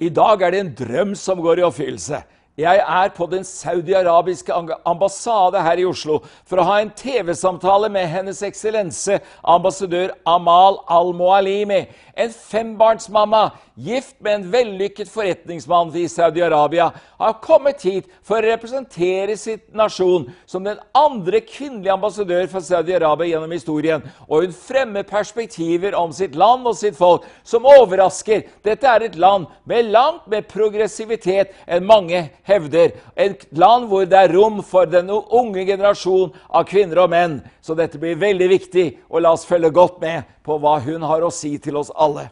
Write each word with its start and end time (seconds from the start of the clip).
I 0.00 0.08
dag 0.08 0.40
er 0.40 0.54
det 0.54 0.60
en 0.62 0.76
drøm 0.78 1.10
som 1.18 1.40
går 1.44 1.60
i 1.60 1.64
oppfyllelse. 1.66 2.22
Jeg 2.60 2.80
er 2.80 3.10
på 3.12 3.26
den 3.28 3.44
saudi-arabiske 3.44 4.52
ambassade 4.88 5.60
her 5.62 5.80
i 5.80 5.84
Oslo 5.88 6.18
for 6.48 6.60
å 6.60 6.64
ha 6.66 6.78
en 6.80 6.92
TV-samtale 6.96 7.88
med 7.92 8.08
Hennes 8.08 8.40
Eksellense 8.44 9.18
ambassadør 9.44 10.14
Amal 10.28 10.80
al-Moalimi. 10.88 11.82
En 12.20 12.32
fembarnsmamma, 12.32 13.50
gift 13.74 14.16
med 14.20 14.34
en 14.34 14.50
vellykket 14.52 15.08
forretningsmann 15.08 15.94
i 15.96 16.08
Saudi-Arabia, 16.08 16.90
har 17.18 17.36
kommet 17.40 17.80
hit 17.80 18.10
for 18.20 18.36
å 18.36 18.50
representere 18.50 19.36
sitt 19.40 19.70
nasjon 19.72 20.26
som 20.44 20.66
den 20.66 20.76
andre 20.92 21.40
kvinnelige 21.40 21.94
ambassadør 21.94 22.44
for 22.52 22.66
Saudi-Arabia 22.66 23.30
gjennom 23.30 23.54
historien. 23.56 24.04
Og 24.28 24.44
hun 24.44 24.52
fremmer 24.52 25.06
perspektiver 25.08 25.96
om 25.96 26.12
sitt 26.12 26.36
land 26.36 26.68
og 26.68 26.76
sitt 26.76 26.98
folk 26.98 27.24
som 27.40 27.64
overrasker. 27.64 28.44
Dette 28.68 28.90
er 28.90 29.06
et 29.06 29.16
land 29.16 29.48
med 29.64 29.88
langt 29.88 30.26
mer 30.28 30.44
progressivitet 30.50 31.54
enn 31.64 31.88
mange 31.88 32.26
hevder. 32.50 32.92
Et 33.16 33.46
land 33.56 33.88
hvor 33.88 34.04
det 34.04 34.26
er 34.26 34.34
rom 34.36 34.60
for 34.60 34.84
den 34.84 35.08
unge 35.08 35.64
generasjon 35.64 36.36
av 36.50 36.68
kvinner 36.68 37.00
og 37.06 37.14
menn. 37.16 37.40
Så 37.64 37.72
dette 37.78 37.96
blir 38.00 38.20
veldig 38.20 38.50
viktig, 38.52 38.86
og 39.08 39.24
la 39.24 39.32
oss 39.32 39.48
følge 39.48 39.72
godt 39.72 40.00
med 40.04 40.28
på 40.46 40.58
hva 40.60 40.78
hun 40.84 41.04
har 41.06 41.24
å 41.24 41.32
si 41.34 41.56
til 41.62 41.78
oss 41.80 41.92
alle. 41.94 42.28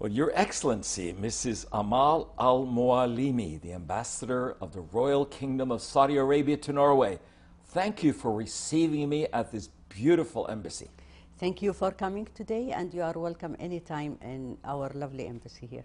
Well, 0.00 0.10
Your 0.10 0.32
Excellency, 0.34 1.12
Mrs. 1.12 1.66
Amal 1.72 2.32
Al 2.38 2.64
Mualimi, 2.64 3.60
the 3.60 3.74
ambassador 3.74 4.56
of 4.58 4.72
the 4.72 4.80
Royal 4.80 5.26
Kingdom 5.26 5.70
of 5.70 5.82
Saudi 5.82 6.16
Arabia 6.16 6.56
to 6.56 6.72
Norway, 6.72 7.18
thank 7.66 8.02
you 8.02 8.14
for 8.14 8.32
receiving 8.32 9.10
me 9.10 9.26
at 9.34 9.52
this 9.52 9.68
beautiful 9.90 10.48
embassy. 10.48 10.88
Thank 11.36 11.60
you 11.60 11.74
for 11.74 11.90
coming 11.90 12.26
today, 12.34 12.70
and 12.72 12.94
you 12.94 13.02
are 13.02 13.12
welcome 13.12 13.54
anytime 13.60 14.16
in 14.22 14.56
our 14.64 14.90
lovely 14.94 15.26
embassy 15.26 15.66
here. 15.66 15.84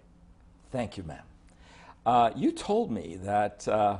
Thank 0.72 0.96
you, 0.96 1.02
ma'am. 1.02 1.24
Uh, 2.06 2.30
you 2.34 2.52
told 2.52 2.90
me 2.90 3.18
that 3.22 3.68
uh, 3.68 3.98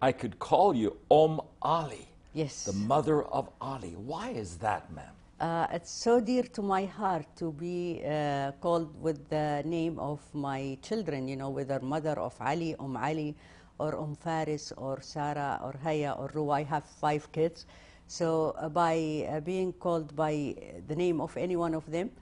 I 0.00 0.10
could 0.10 0.40
call 0.40 0.74
you 0.74 0.96
Om 1.08 1.40
Ali, 1.62 2.08
Yes. 2.34 2.64
the 2.64 2.72
mother 2.72 3.22
of 3.22 3.48
Ali. 3.60 3.90
Why 3.90 4.30
is 4.30 4.56
that, 4.56 4.92
ma'am? 4.92 5.14
Uh, 5.42 5.66
it's 5.72 5.90
so 5.90 6.20
dear 6.20 6.44
to 6.44 6.62
my 6.62 6.84
heart 6.84 7.26
to 7.34 7.50
be 7.50 8.00
uh, 8.06 8.52
called 8.60 8.94
with 9.02 9.28
the 9.28 9.60
name 9.66 9.98
of 9.98 10.20
my 10.32 10.78
children, 10.82 11.26
you 11.26 11.34
know, 11.34 11.50
whether 11.50 11.80
mother 11.80 12.12
of 12.12 12.32
Ali, 12.40 12.76
Umm 12.78 12.96
Ali, 12.96 13.34
or 13.80 13.96
Umm 13.98 14.14
Faris, 14.14 14.72
or 14.76 15.00
Sarah, 15.00 15.58
or 15.64 15.74
Haya, 15.82 16.12
or 16.12 16.28
Ruwa. 16.28 16.58
I 16.58 16.62
have 16.62 16.84
five 16.84 17.32
kids. 17.32 17.66
So 18.06 18.54
uh, 18.56 18.68
by 18.68 19.26
uh, 19.28 19.40
being 19.40 19.72
called 19.72 20.14
by 20.14 20.54
the 20.86 20.94
name 20.94 21.20
of 21.20 21.36
any 21.36 21.56
one 21.56 21.74
of 21.74 21.90
them 21.90 22.12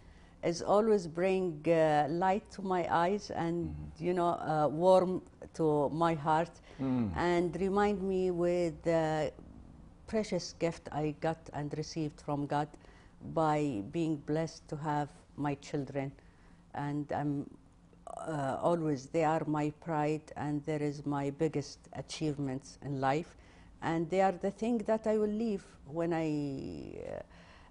is 0.42 0.62
always 0.62 1.06
bring 1.06 1.60
uh, 1.68 2.06
light 2.08 2.50
to 2.52 2.62
my 2.62 2.88
eyes 2.90 3.30
and, 3.30 3.76
you 3.98 4.14
know, 4.14 4.28
uh, 4.28 4.66
warm 4.72 5.20
to 5.52 5.90
my 5.90 6.14
heart 6.14 6.52
and 7.16 7.54
remind 7.60 8.00
me 8.00 8.30
with 8.30 8.82
the 8.82 9.30
precious 10.06 10.54
gift 10.58 10.88
I 10.90 11.14
got 11.20 11.36
and 11.52 11.70
received 11.76 12.18
from 12.22 12.46
God 12.46 12.68
by 13.34 13.82
being 13.92 14.16
blessed 14.16 14.68
to 14.68 14.76
have 14.76 15.08
my 15.36 15.54
children. 15.56 16.12
And 16.74 17.10
I'm 17.12 17.50
uh, 18.06 18.56
always, 18.60 19.06
they 19.06 19.24
are 19.24 19.42
my 19.46 19.70
pride 19.80 20.32
and 20.36 20.64
there 20.66 20.82
is 20.82 21.06
my 21.06 21.30
biggest 21.30 21.78
achievements 21.92 22.78
in 22.82 23.00
life. 23.00 23.36
And 23.82 24.08
they 24.10 24.20
are 24.20 24.32
the 24.32 24.50
thing 24.50 24.78
that 24.78 25.06
I 25.06 25.16
will 25.16 25.28
leave 25.28 25.64
when 25.86 26.12
I, 26.12 26.98
uh, 27.08 27.22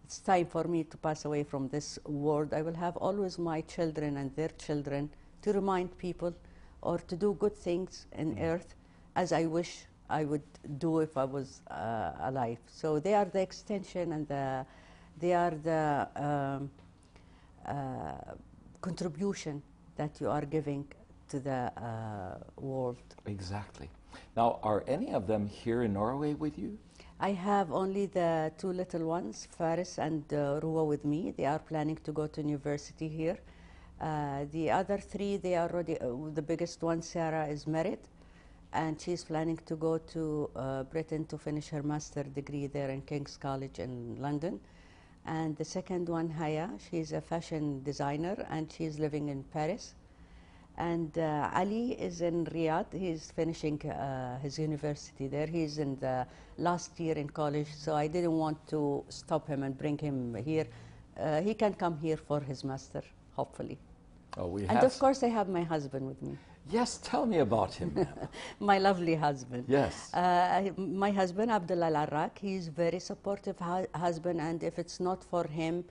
it's 0.03 0.19
time 0.19 0.47
for 0.47 0.63
me 0.63 0.83
to 0.85 0.97
pass 0.97 1.25
away 1.25 1.43
from 1.43 1.67
this 1.69 1.99
world. 2.05 2.53
I 2.53 2.61
will 2.61 2.75
have 2.75 2.97
always 2.97 3.38
my 3.38 3.61
children 3.61 4.17
and 4.17 4.35
their 4.35 4.49
children 4.49 5.09
to 5.43 5.53
remind 5.53 5.97
people 5.97 6.33
or 6.81 6.97
to 6.97 7.15
do 7.15 7.35
good 7.39 7.55
things 7.55 8.07
in 8.13 8.39
earth 8.39 8.73
as 9.15 9.31
I 9.31 9.45
wish 9.45 9.85
I 10.09 10.25
would 10.25 10.43
do 10.79 10.99
if 10.99 11.17
I 11.17 11.25
was 11.25 11.61
uh, 11.69 12.11
alive. 12.21 12.57
So 12.67 12.99
they 12.99 13.13
are 13.13 13.25
the 13.25 13.41
extension 13.41 14.13
and 14.13 14.27
the, 14.27 14.65
they 15.19 15.34
are 15.34 15.52
the 15.52 16.07
um, 16.16 16.72
uh, 17.66 18.34
contribution 18.81 19.62
that 19.96 20.19
you 20.22 20.30
are 20.30 20.46
giving 20.46 20.85
to 21.30 21.40
the 21.40 21.72
uh, 21.78 22.38
world. 22.57 22.97
Exactly. 23.25 23.90
Now, 24.35 24.59
are 24.63 24.84
any 24.88 25.13
of 25.13 25.28
them 25.28 25.46
here 25.46 25.84
in 25.84 25.94
Norway 25.94 26.34
with 26.34 26.57
you? 26.57 26.78
I 27.19 27.31
have 27.34 27.72
only 27.72 28.06
the 28.06 28.52
two 28.57 28.72
little 28.72 29.06
ones, 29.06 29.47
Faris 29.52 29.97
and 29.97 30.24
uh, 30.34 30.62
Ruwa, 30.62 30.88
with 30.88 31.03
me. 31.03 31.34
They 31.36 31.46
are 31.46 31.59
planning 31.59 31.97
to 32.06 32.12
go 32.13 32.28
to 32.28 32.41
university 32.41 33.09
here. 33.09 33.38
Uh, 34.00 34.46
the 34.53 34.72
other 34.72 34.97
three, 34.97 35.36
they 35.36 35.56
are 35.56 35.69
already, 35.69 36.00
uh, 36.00 36.07
the 36.34 36.41
biggest 36.41 36.81
one, 36.81 37.01
Sarah, 37.01 37.46
is 37.47 37.68
married, 37.68 38.00
and 38.72 39.00
she's 39.00 39.25
planning 39.25 39.59
to 39.66 39.75
go 39.75 39.97
to 39.97 40.50
uh, 40.56 40.84
Britain 40.84 41.25
to 41.25 41.38
finish 41.38 41.68
her 41.68 41.84
master 41.84 42.24
degree 42.24 42.68
there 42.68 42.90
in 42.90 43.01
King's 43.01 43.36
College 43.36 43.80
in 43.80 44.16
London. 44.22 44.62
And 45.25 45.56
the 45.57 45.66
second 45.66 46.09
one, 46.09 46.30
Haya, 46.30 46.69
she's 46.90 47.12
a 47.13 47.22
fashion 47.22 47.84
designer, 47.84 48.46
and 48.50 48.72
she's 48.72 49.00
living 49.00 49.30
in 49.30 49.44
Paris. 49.44 49.94
And 50.78 51.18
uh, 51.18 51.52
Ali 51.53 51.91
is 51.91 52.22
in 52.22 52.46
Riyadh. 52.46 52.94
He's 52.94 53.31
finishing 53.31 53.81
uh, 53.91 54.40
his 54.40 54.57
university 54.57 55.28
there. 55.28 55.46
He's 55.46 55.78
in 55.78 55.97
the 56.00 56.25
last 56.57 57.00
year 57.00 57.16
in 57.16 57.30
college, 57.30 57.68
so 57.75 57.96
I 57.96 58.07
didn't 58.07 58.38
want 58.38 58.66
to 58.69 59.03
stop 59.09 59.47
him 59.47 59.63
and 59.63 59.78
bring 59.78 59.97
him 59.97 60.35
here. 60.35 60.66
Uh, 61.19 61.41
he 61.41 61.53
can 61.53 61.74
come 61.74 61.97
here 62.00 62.18
for 62.18 62.40
his 62.40 62.63
master, 62.63 63.03
hopefully. 63.36 63.78
Oh, 64.38 64.47
we 64.47 64.62
And 64.62 64.72
have. 64.72 64.84
of 64.84 64.97
course, 65.00 65.22
I 65.24 65.28
have 65.28 65.50
my 65.50 65.63
husband 65.63 66.07
with 66.07 66.22
me, 66.22 66.38
Yes, 66.72 67.00
tell 67.02 67.25
me 67.25 67.40
about 67.40 67.74
him, 67.74 68.07
my 68.59 68.78
lovely 68.78 69.16
husband. 69.16 69.66
yes. 69.68 70.13
Uh, 70.13 70.69
my 70.78 71.09
husband, 71.12 71.52
Abdullah 71.52 71.88
Al-Arraq, 71.88 72.38
he's 72.40 72.68
very 72.68 73.00
supportive 73.00 73.57
hu- 73.59 73.88
husband, 73.96 74.40
and 74.40 74.62
if 74.63 74.78
it's 74.78 75.00
not 75.00 75.24
for 75.24 75.46
him 75.47 75.84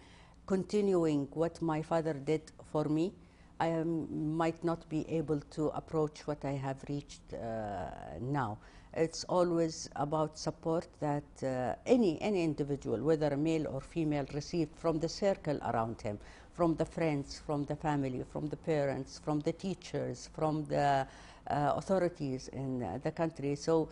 continuing 0.46 1.26
what 1.32 1.60
my 1.60 1.82
father 1.82 2.12
did 2.14 2.42
for 2.72 2.84
me, 2.84 3.12
I 3.60 3.72
um, 3.72 4.36
might 4.36 4.62
not 4.62 4.88
be 4.88 5.04
able 5.10 5.40
to 5.50 5.68
approach 5.70 6.26
what 6.28 6.44
I 6.44 6.52
have 6.52 6.84
reached 6.88 7.34
uh, 7.34 7.90
now. 8.20 8.58
It's 8.94 9.24
always 9.24 9.90
about 9.96 10.38
support 10.38 10.86
that 11.00 11.24
uh, 11.42 11.74
any, 11.86 12.20
any 12.22 12.44
individual, 12.44 13.02
whether 13.02 13.36
male 13.36 13.66
or 13.66 13.80
female, 13.80 14.26
received 14.32 14.76
from 14.76 15.00
the 15.00 15.08
circle 15.08 15.58
around 15.62 16.00
him, 16.00 16.18
from 16.58 16.74
the 16.74 16.84
friends, 16.84 17.40
from 17.46 17.64
the 17.66 17.76
family, 17.76 18.24
from 18.32 18.48
the 18.48 18.56
parents, 18.56 19.20
from 19.24 19.38
the 19.42 19.52
teachers, 19.52 20.28
from 20.34 20.64
the 20.64 21.06
uh, 21.46 21.72
authorities 21.76 22.48
in 22.48 22.82
uh, 22.82 22.98
the 23.04 23.12
country. 23.12 23.54
So, 23.54 23.88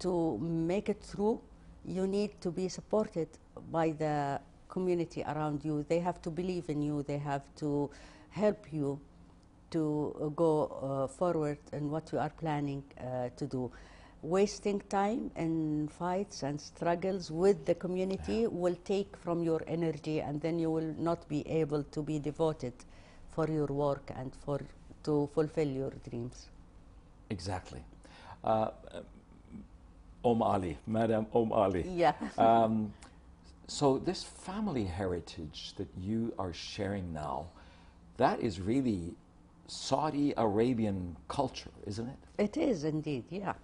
to 0.00 0.36
make 0.36 0.90
it 0.90 1.00
through, 1.02 1.40
you 1.86 2.06
need 2.06 2.38
to 2.42 2.50
be 2.50 2.68
supported 2.68 3.28
by 3.70 3.92
the 3.92 4.38
community 4.68 5.22
around 5.22 5.64
you. 5.64 5.86
They 5.88 6.00
have 6.00 6.20
to 6.20 6.30
believe 6.30 6.68
in 6.68 6.82
you, 6.82 7.02
they 7.02 7.16
have 7.16 7.44
to 7.60 7.88
help 8.28 8.70
you 8.70 9.00
to 9.70 10.34
go 10.36 10.52
uh, 10.66 11.06
forward 11.06 11.60
in 11.72 11.90
what 11.90 12.12
you 12.12 12.18
are 12.18 12.32
planning 12.42 12.84
uh, 13.00 13.30
to 13.38 13.46
do. 13.46 13.72
Wasting 14.22 14.80
time 14.88 15.32
in 15.34 15.88
fights 15.88 16.44
and 16.44 16.60
struggles 16.60 17.30
with 17.30 17.66
the 17.66 17.74
community 17.74 18.46
will 18.46 18.76
take 18.84 19.16
from 19.16 19.42
your 19.42 19.62
energy, 19.66 20.20
and 20.20 20.40
then 20.40 20.60
you 20.60 20.70
will 20.70 20.94
not 20.96 21.28
be 21.28 21.46
able 21.48 21.82
to 21.82 22.02
be 22.02 22.20
devoted 22.20 22.72
for 23.30 23.48
your 23.48 23.66
work 23.66 24.12
and 24.14 24.32
for 24.44 24.60
to 25.02 25.28
fulfill 25.34 25.66
your 25.66 25.90
dreams. 26.08 26.48
Exactly. 27.30 27.82
Uh, 28.44 28.70
Om 30.24 30.42
Ali, 30.42 30.78
Madam 30.86 31.26
Om 31.34 31.52
Ali. 31.52 31.82
Yeah. 31.88 32.14
Um, 32.38 32.92
so 33.66 33.98
this 33.98 34.22
family 34.22 34.84
heritage 34.84 35.74
that 35.76 35.88
you 35.98 36.32
are 36.38 36.52
sharing 36.52 37.12
now, 37.12 37.46
that 38.18 38.40
is 38.40 38.60
really 38.60 39.14
Saudi 39.66 40.34
Arabian 40.36 41.16
culture, 41.28 41.70
isn't 41.86 42.08
it? 42.08 42.18
It 42.38 42.56
is 42.56 42.84
indeed, 42.84 43.24
yeah. 43.30 43.54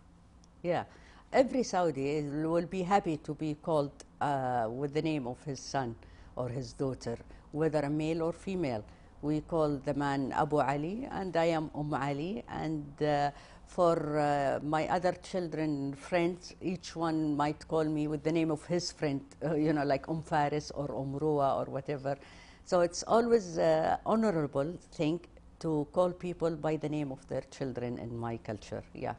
Yeah. 0.62 0.84
Every 1.32 1.62
Saudi 1.62 2.22
will 2.22 2.66
be 2.66 2.82
happy 2.82 3.19
to 3.19 3.34
be 3.34 3.55
called 3.62 3.93
uh, 4.20 4.69
with 4.70 4.94
the 4.94 5.02
name 5.02 5.26
of 5.26 5.43
his 5.44 5.60
son 5.60 5.94
or 6.37 6.49
his 6.49 6.72
daughter, 6.72 7.16
whether 7.52 7.81
a 7.81 7.90
male 7.90 8.22
or 8.22 8.32
female. 8.32 8.84
We 9.20 9.40
call 9.40 9.76
the 9.84 9.94
man 9.94 10.32
Abu 10.32 10.58
Ali, 10.60 11.06
and 11.10 11.37
I 11.37 11.46
am 11.46 11.70
Umm 11.75 11.93
Ali. 11.94 12.44
And 12.49 13.02
uh, 13.02 13.31
For 13.69 14.19
uh, 14.19 14.60
my 14.64 14.88
other 14.88 15.12
children, 15.12 15.93
friends, 15.94 16.55
each 16.62 16.96
one 16.96 17.37
might 17.37 17.69
call 17.69 17.84
me 17.84 18.08
with 18.08 18.22
the 18.22 18.32
name 18.32 18.50
of 18.50 18.64
his 18.64 18.93
friend, 18.93 19.20
uh, 19.44 19.54
you 19.56 19.75
know, 19.75 19.84
like 19.84 20.08
Um 20.08 20.22
Faris 20.22 20.70
or 20.75 20.88
Um 21.00 21.12
Rua 21.19 21.49
or 21.61 21.66
whatever. 21.66 22.16
So 22.64 22.81
it's 22.81 23.02
always 23.02 23.58
uh, 23.58 23.99
honorable 24.06 24.72
thing 24.93 25.20
to 25.61 25.87
call 25.93 26.12
people 26.12 26.56
by 26.56 26.76
the 26.76 26.88
name 26.88 27.12
of 27.12 27.26
their 27.28 27.44
children 27.50 27.99
in 27.99 28.16
my 28.16 28.38
culture. 28.38 28.82
Yeah. 28.94 29.16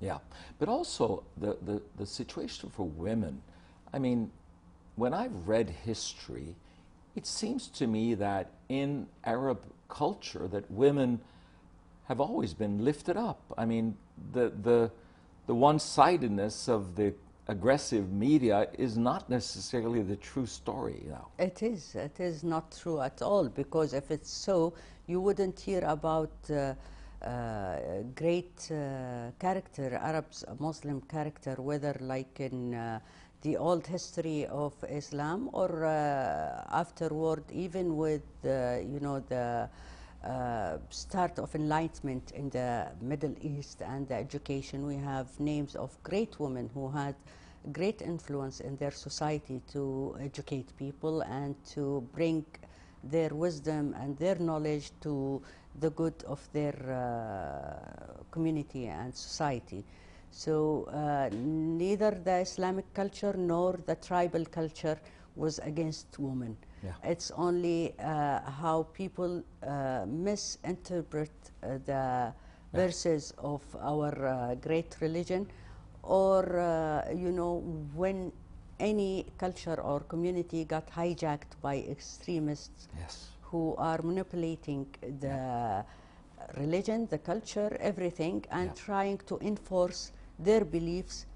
Yeah, 0.00 0.18
but 0.58 0.68
also 0.68 1.24
the, 1.36 1.56
the, 1.62 1.82
the 1.96 2.06
situation 2.06 2.70
for 2.70 2.86
women. 2.86 3.42
I 3.92 3.98
mean, 3.98 4.30
when 4.96 5.12
I've 5.12 5.46
read 5.46 5.70
history, 5.70 6.54
it 7.16 7.26
seems 7.26 7.68
to 7.68 7.86
me 7.86 8.14
that 8.14 8.50
in 8.68 9.06
Arab 9.24 9.60
culture 9.88 10.48
that 10.48 10.70
women 10.70 11.20
have 12.04 12.20
always 12.20 12.54
been 12.54 12.84
lifted 12.84 13.16
up. 13.16 13.40
I 13.58 13.66
mean, 13.66 13.96
the, 14.32 14.52
the, 14.62 14.90
the 15.46 15.54
one-sidedness 15.54 16.68
of 16.68 16.96
the 16.96 17.12
aggressive 17.48 18.12
media 18.12 18.68
is 18.78 18.96
not 18.96 19.28
necessarily 19.28 20.02
the 20.02 20.16
true 20.16 20.46
story 20.46 21.02
now. 21.08 21.28
It 21.38 21.62
is. 21.62 21.94
It 21.94 22.20
is 22.20 22.44
not 22.44 22.76
true 22.80 23.00
at 23.00 23.22
all 23.22 23.48
because 23.48 23.92
if 23.92 24.10
it's 24.10 24.30
so, 24.30 24.72
you 25.06 25.20
wouldn't 25.20 25.58
hear 25.58 25.82
about 25.84 26.30
uh, 26.48 26.74
uh, 27.22 28.02
great 28.14 28.70
uh, 28.70 29.30
character, 29.38 29.98
Arabs, 30.00 30.44
Muslim 30.58 31.00
character, 31.02 31.54
whether 31.58 31.96
like 32.00 32.40
in 32.40 32.74
uh, 32.74 33.00
the 33.42 33.56
old 33.56 33.86
history 33.86 34.46
of 34.46 34.72
Islam 34.88 35.50
or 35.52 35.84
uh, 35.84 36.64
afterward, 36.70 37.44
even 37.52 37.96
with 37.96 38.22
you 38.44 39.00
know 39.00 39.20
the 39.28 39.68
uh, 40.24 40.76
start 40.90 41.38
of 41.38 41.54
enlightenment 41.54 42.30
in 42.32 42.50
the 42.50 42.86
Middle 43.00 43.34
East 43.40 43.80
and 43.82 44.06
the 44.06 44.14
education. 44.14 44.86
We 44.86 44.96
have 44.96 45.28
names 45.40 45.74
of 45.74 45.96
great 46.02 46.38
women 46.38 46.68
who 46.74 46.90
had 46.90 47.14
great 47.72 48.02
influence 48.02 48.60
in 48.60 48.76
their 48.76 48.90
society 48.90 49.60
to 49.72 50.16
educate 50.20 50.76
people 50.76 51.22
and 51.22 51.54
to 51.74 52.06
bring 52.14 52.44
their 53.04 53.30
wisdom 53.30 53.94
and 53.98 54.16
their 54.18 54.36
knowledge 54.36 54.92
to 55.00 55.40
the 55.78 55.90
good 55.90 56.14
of 56.26 56.40
their 56.52 56.74
uh, 56.90 58.22
community 58.30 58.86
and 58.86 59.14
society. 59.14 59.84
So 60.30 60.84
uh, 60.92 61.28
neither 61.32 62.10
the 62.12 62.38
Islamic 62.40 62.92
culture 62.94 63.34
nor 63.36 63.78
the 63.86 63.96
tribal 63.96 64.44
culture 64.44 64.98
was 65.36 65.58
against 65.60 66.18
women. 66.18 66.56
Yeah. 66.82 66.92
It's 67.04 67.30
only 67.32 67.94
uh, 67.98 68.40
how 68.50 68.86
people 68.92 69.42
uh, 69.62 70.04
misinterpret 70.06 71.30
uh, 71.62 71.78
the 71.84 72.32
verses 72.72 73.34
of 73.38 73.62
our 73.80 74.26
uh, 74.26 74.54
great 74.56 74.96
religion, 75.00 75.46
or 76.02 76.58
uh, 76.58 77.10
you 77.12 77.32
know 77.32 77.58
when 77.94 78.32
any 78.78 79.26
culture 79.38 79.78
or 79.80 80.00
community 80.00 80.64
got 80.64 80.90
hijacked 80.90 81.60
by 81.60 81.76
extremists 81.78 82.88
Yes. 82.98 83.28
Who 83.50 83.74
are 83.76 84.00
manipulating 84.02 84.86
the 85.20 85.84
religion, 86.56 87.06
the 87.10 87.18
culture, 87.18 87.76
everything, 87.80 88.44
and 88.50 88.68
Yeah. 88.70 88.74
trying 88.86 89.18
to 89.26 89.38
enforce 89.40 90.12
their 90.38 90.64
beliefs 90.64 91.26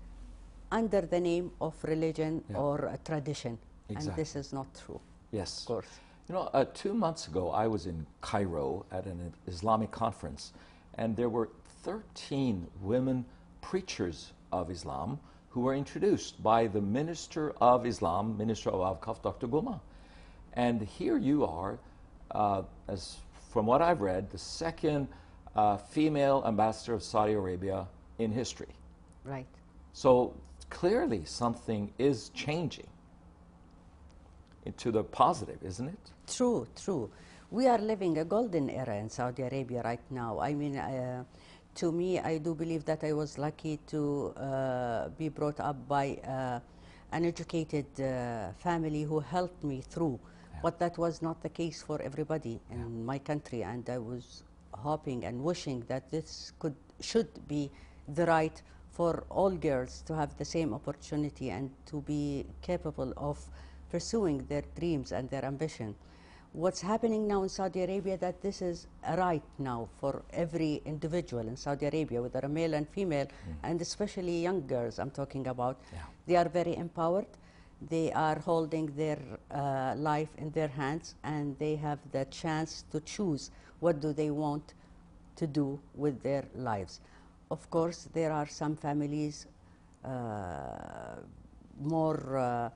under 0.70 1.02
the 1.02 1.20
name 1.20 1.50
of 1.60 1.74
religion 1.84 2.42
Yeah. 2.48 2.58
or 2.58 2.98
tradition. 3.04 3.58
And 3.88 4.06
this 4.16 4.34
is 4.36 4.52
not 4.52 4.66
true, 4.74 5.00
Yes. 5.30 5.60
of 5.60 5.66
course. 5.66 5.92
You 6.28 6.34
know, 6.34 6.48
uh, 6.54 6.64
two 6.72 6.94
months 6.94 7.28
ago, 7.28 7.50
I 7.50 7.66
was 7.66 7.86
in 7.86 8.06
Cairo 8.22 8.86
at 8.90 9.04
an 9.06 9.34
Islamic 9.46 9.90
conference, 9.90 10.52
and 10.94 11.16
there 11.16 11.28
were 11.28 11.50
13 11.82 12.66
women 12.80 13.26
preachers 13.60 14.32
of 14.50 14.70
Islam 14.70 15.18
who 15.50 15.60
were 15.60 15.74
introduced 15.74 16.42
by 16.42 16.66
the 16.66 16.80
Minister 16.80 17.52
of 17.60 17.84
Islam, 17.86 18.36
Minister 18.38 18.70
of 18.70 18.80
Awqaf, 18.80 19.20
Dr. 19.22 19.46
Guma. 19.46 19.80
And 20.54 20.80
here 20.82 21.18
you 21.18 21.44
are, 21.44 21.78
uh, 22.34 22.62
as 22.88 23.16
from 23.52 23.66
what 23.66 23.82
I've 23.82 24.00
read, 24.00 24.30
the 24.30 24.38
second 24.38 25.08
uh, 25.54 25.76
female 25.76 26.42
ambassador 26.46 26.94
of 26.94 27.02
Saudi 27.02 27.32
Arabia 27.32 27.86
in 28.18 28.32
history. 28.32 28.74
Right. 29.24 29.46
So 29.92 30.34
clearly, 30.70 31.24
something 31.24 31.92
is 31.98 32.30
changing 32.30 32.88
to 34.76 34.90
the 34.90 35.04
positive, 35.04 35.58
isn't 35.62 35.88
it? 35.88 36.10
True, 36.26 36.66
true. 36.82 37.10
We 37.50 37.68
are 37.68 37.78
living 37.78 38.18
a 38.18 38.24
golden 38.24 38.70
era 38.70 38.96
in 38.96 39.08
Saudi 39.08 39.42
Arabia 39.42 39.82
right 39.84 40.00
now. 40.10 40.40
I 40.40 40.54
mean, 40.54 40.76
uh, 40.76 41.24
to 41.76 41.92
me, 41.92 42.18
I 42.18 42.38
do 42.38 42.54
believe 42.54 42.84
that 42.86 43.04
I 43.04 43.12
was 43.12 43.38
lucky 43.38 43.78
to 43.88 44.32
uh, 44.36 45.08
be 45.10 45.28
brought 45.28 45.60
up 45.60 45.76
by 45.86 46.18
uh, 46.26 46.60
an 47.12 47.24
educated 47.24 47.86
uh, 48.00 48.52
family 48.58 49.02
who 49.02 49.20
helped 49.20 49.62
me 49.62 49.80
through. 49.80 50.18
But 50.62 50.78
that 50.78 50.96
was 50.98 51.20
not 51.22 51.42
the 51.42 51.48
case 51.48 51.82
for 51.82 52.00
everybody 52.02 52.60
in 52.70 53.04
my 53.04 53.18
country, 53.18 53.62
and 53.62 53.88
I 53.88 53.98
was 53.98 54.42
hoping 54.72 55.24
and 55.24 55.42
wishing 55.42 55.84
that 55.88 56.10
this 56.10 56.52
could 56.58 56.74
should 57.00 57.28
be 57.48 57.70
the 58.08 58.26
right 58.26 58.62
for 58.90 59.24
all 59.28 59.50
girls 59.50 60.02
to 60.06 60.14
have 60.14 60.36
the 60.36 60.44
same 60.44 60.72
opportunity 60.72 61.50
and 61.50 61.70
to 61.86 62.00
be 62.02 62.46
capable 62.62 63.12
of 63.16 63.38
pursuing 63.90 64.38
their 64.46 64.62
dreams 64.78 65.12
and 65.12 65.28
their 65.30 65.44
ambition. 65.44 65.94
What's 66.52 66.80
happening 66.80 67.26
now 67.26 67.42
in 67.42 67.48
Saudi 67.48 67.82
Arabia 67.82 68.16
that 68.18 68.40
this 68.40 68.62
is 68.62 68.86
a 69.04 69.16
right 69.16 69.42
now 69.58 69.88
for 70.00 70.22
every 70.32 70.80
individual 70.84 71.48
in 71.48 71.56
Saudi 71.56 71.86
Arabia, 71.86 72.22
whether 72.22 72.38
a 72.38 72.48
male 72.48 72.74
and 72.74 72.88
female, 72.88 73.26
mm-hmm. 73.26 73.66
and 73.66 73.80
especially 73.80 74.40
young 74.40 74.64
girls 74.64 75.00
I'm 75.00 75.10
talking 75.10 75.48
about. 75.48 75.80
Yeah. 75.92 75.98
They 76.28 76.36
are 76.36 76.48
very 76.48 76.76
empowered. 76.76 77.26
They 77.80 78.12
are 78.12 78.38
holding 78.38 78.86
their 78.96 79.18
uh, 79.50 79.94
life 79.96 80.30
in 80.38 80.50
their 80.50 80.68
hands 80.68 81.14
and 81.22 81.58
they 81.58 81.76
have 81.76 81.98
the 82.12 82.24
chance 82.26 82.84
to 82.90 83.00
choose 83.00 83.50
what 83.80 84.00
do 84.00 84.12
they 84.12 84.30
want 84.30 84.74
to 85.36 85.46
do 85.46 85.80
with 85.94 86.22
their 86.22 86.44
lives. 86.54 87.00
Of 87.50 87.68
course, 87.70 88.08
there 88.12 88.32
are 88.32 88.46
some 88.46 88.76
families 88.76 89.46
uh, 90.04 91.16
more 91.80 92.38
uh, 92.38 92.70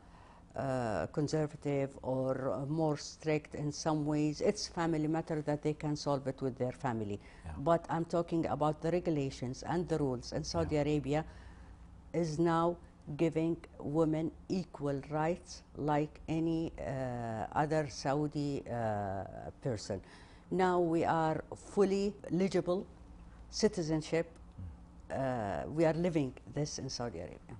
uh, 0.58 1.06
conservative 1.12 1.90
or 2.02 2.52
uh, 2.52 2.66
more 2.66 2.96
strict 2.96 3.54
in 3.54 3.70
some 3.70 4.04
ways. 4.04 4.40
It's 4.40 4.66
family 4.66 5.06
matter 5.06 5.40
that 5.42 5.62
they 5.62 5.74
can 5.74 5.94
solve 5.96 6.26
it 6.26 6.40
with 6.42 6.58
their 6.58 6.72
family. 6.72 7.20
Yeah. 7.44 7.52
But 7.58 7.86
I'm 7.88 8.04
talking 8.04 8.46
about 8.46 8.82
the 8.82 8.90
regulations 8.90 9.62
and 9.62 9.88
the 9.88 9.98
rules 9.98 10.32
And 10.32 10.44
Saudi 10.44 10.76
Arabia 10.76 11.24
is 12.12 12.38
now 12.38 12.76
giving 13.16 13.56
women 13.78 14.30
equal 14.48 15.00
rights 15.10 15.62
like 15.76 16.20
any 16.28 16.72
uh, 16.78 17.46
other 17.52 17.88
Saudi 17.88 18.62
uh, 18.70 19.24
person. 19.62 20.00
Now 20.50 20.80
we 20.80 21.04
are 21.04 21.42
fully 21.56 22.14
eligible 22.32 22.86
citizenship. 23.50 24.30
Uh, 25.10 25.62
we 25.68 25.84
are 25.84 25.94
living 25.94 26.34
this 26.54 26.78
in 26.78 26.88
Saudi 26.88 27.18
Arabia. 27.18 27.56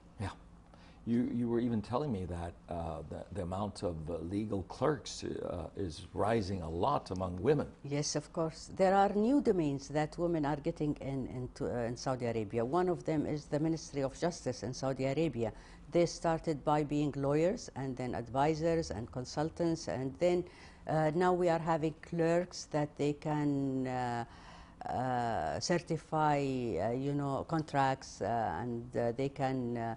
You, 1.09 1.27
you 1.35 1.49
were 1.49 1.59
even 1.59 1.81
telling 1.81 2.13
me 2.13 2.27
that 2.27 2.53
uh, 2.69 2.99
the, 3.09 3.25
the 3.33 3.43
amount 3.43 3.83
of 3.83 3.97
uh, 4.11 4.19
legal 4.19 4.63
clerks 4.65 5.25
uh, 5.25 5.69
is 5.75 6.03
rising 6.13 6.61
a 6.61 6.69
lot 6.69 7.11
among 7.11 7.41
women. 7.41 7.67
Yes, 7.83 8.15
of 8.15 8.31
course. 8.35 8.71
There 8.77 8.95
are 8.95 9.09
new 9.15 9.41
domains 9.41 9.89
that 9.89 10.19
women 10.19 10.45
are 10.45 10.57
getting 10.57 10.99
in, 11.01 11.27
into, 11.29 11.65
uh, 11.65 11.87
in 11.87 11.97
Saudi 11.97 12.27
Arabia. 12.27 12.63
One 12.63 12.91
of 12.91 13.05
them 13.07 13.25
is 13.25 13.47
the 13.47 13.59
Ministry 13.59 14.03
of 14.03 14.21
Justice 14.21 14.63
in 14.63 14.75
Saudi 14.75 15.07
Arabia. 15.07 15.51
They 15.93 16.05
started 16.05 16.63
by 16.63 16.85
being 16.85 17.15
lawyers 17.17 17.71
and 17.75 17.97
then 17.97 18.15
advisors 18.15 18.91
and 18.91 19.11
consultants, 19.11 19.89
and 19.89 20.15
then 20.19 20.45
uh, 20.87 21.11
now 21.15 21.33
we 21.33 21.49
are 21.49 21.59
having 21.59 21.95
clerks 22.03 22.65
that 22.65 22.95
they 22.99 23.15
can 23.15 23.87
uh, 23.87 25.59
certify, 25.59 26.37
you 26.37 27.15
know, 27.15 27.47
contracts, 27.49 28.21
and 28.21 28.93
they 28.93 29.31
can 29.31 29.97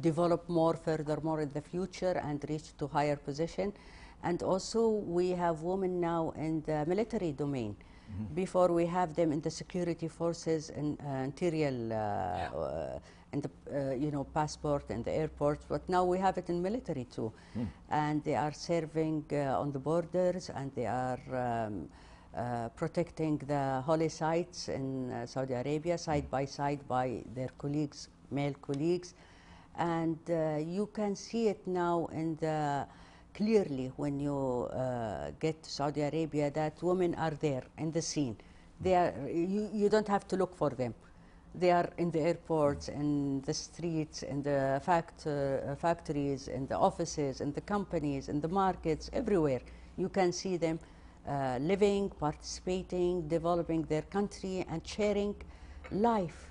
develop 0.00 0.48
more 0.48 0.74
furthermore 0.74 1.40
in 1.40 1.50
the 1.52 1.60
future 1.60 2.20
and 2.24 2.44
reach 2.48 2.76
to 2.78 2.86
higher 2.86 3.16
position. 3.16 3.72
And 4.22 4.42
also 4.42 4.88
we 4.88 5.30
have 5.30 5.62
women 5.62 6.00
now 6.00 6.32
in 6.36 6.62
the 6.62 6.84
military 6.86 7.32
domain. 7.32 7.76
Before 8.34 8.68
we 8.72 8.86
have 8.86 9.14
them 9.16 9.32
in 9.32 9.40
the 9.40 9.50
security 9.50 10.06
forces 10.06 10.70
and 10.70 10.96
uh, 11.00 11.24
interior, 11.24 11.74
uh, 11.90 12.56
uh, 12.56 12.98
in 13.32 13.40
the 13.40 13.50
uh, 13.50 13.94
you 13.94 14.12
know 14.12 14.22
passport 14.22 14.84
and 14.90 15.04
the 15.04 15.12
airports, 15.12 15.64
but 15.68 15.86
now 15.88 16.04
we 16.04 16.18
have 16.18 16.38
it 16.38 16.48
in 16.48 16.62
military 16.62 17.04
too, 17.04 17.32
and 17.90 18.22
they 18.22 18.36
are 18.36 18.52
serving 18.52 19.24
uh, 19.32 19.60
on 19.60 19.72
the 19.72 19.78
borders 19.78 20.50
and 20.50 20.72
they 20.74 20.86
are. 20.86 21.20
Um, 21.34 21.88
uh, 22.36 22.68
protecting 22.76 23.38
the 23.46 23.82
holy 23.86 24.10
sites 24.10 24.68
in 24.68 25.10
uh, 25.10 25.24
Saudi 25.24 25.54
Arabia 25.54 25.96
side 25.96 26.30
by 26.30 26.44
side 26.44 26.86
by 26.86 27.22
their 27.34 27.48
colleagues, 27.56 28.10
male 28.30 28.52
colleagues, 28.60 29.14
and 29.78 30.18
uh, 30.30 30.56
you 30.58 30.88
can 30.92 31.14
see 31.16 31.48
it 31.48 31.66
now 31.66 32.06
in 32.12 32.36
the 32.36 32.86
clearly 33.34 33.92
when 33.96 34.18
you 34.18 34.64
uh, 34.72 35.30
get 35.40 35.62
to 35.62 35.70
Saudi 35.70 36.00
Arabia 36.02 36.50
that 36.50 36.82
women 36.82 37.14
are 37.16 37.32
there 37.32 37.62
in 37.78 37.92
the 37.92 38.02
scene. 38.02 38.36
They 38.80 38.94
are 38.94 39.12
you, 39.28 39.68
you 39.72 39.88
don't 39.88 40.08
have 40.08 40.26
to 40.28 40.36
look 40.36 40.56
for 40.56 40.70
them. 40.70 40.94
They 41.54 41.70
are 41.70 41.88
in 41.96 42.10
the 42.10 42.20
airports, 42.20 42.88
in 42.88 43.40
the 43.42 43.54
streets, 43.54 44.22
in 44.22 44.42
the 44.42 44.80
fact, 44.84 45.26
uh, 45.26 45.74
factories, 45.76 46.48
in 46.48 46.66
the 46.66 46.76
offices, 46.76 47.40
in 47.40 47.52
the 47.52 47.62
companies, 47.62 48.28
in 48.28 48.40
the 48.40 48.48
markets, 48.48 49.08
everywhere. 49.14 49.60
You 49.96 50.10
can 50.10 50.32
see 50.32 50.58
them 50.58 50.78
uh, 51.26 51.58
living, 51.60 52.10
participating, 52.10 53.26
developing 53.28 53.82
their 53.84 54.02
country, 54.02 54.66
and 54.68 54.86
sharing 54.86 55.34
life 55.90 56.50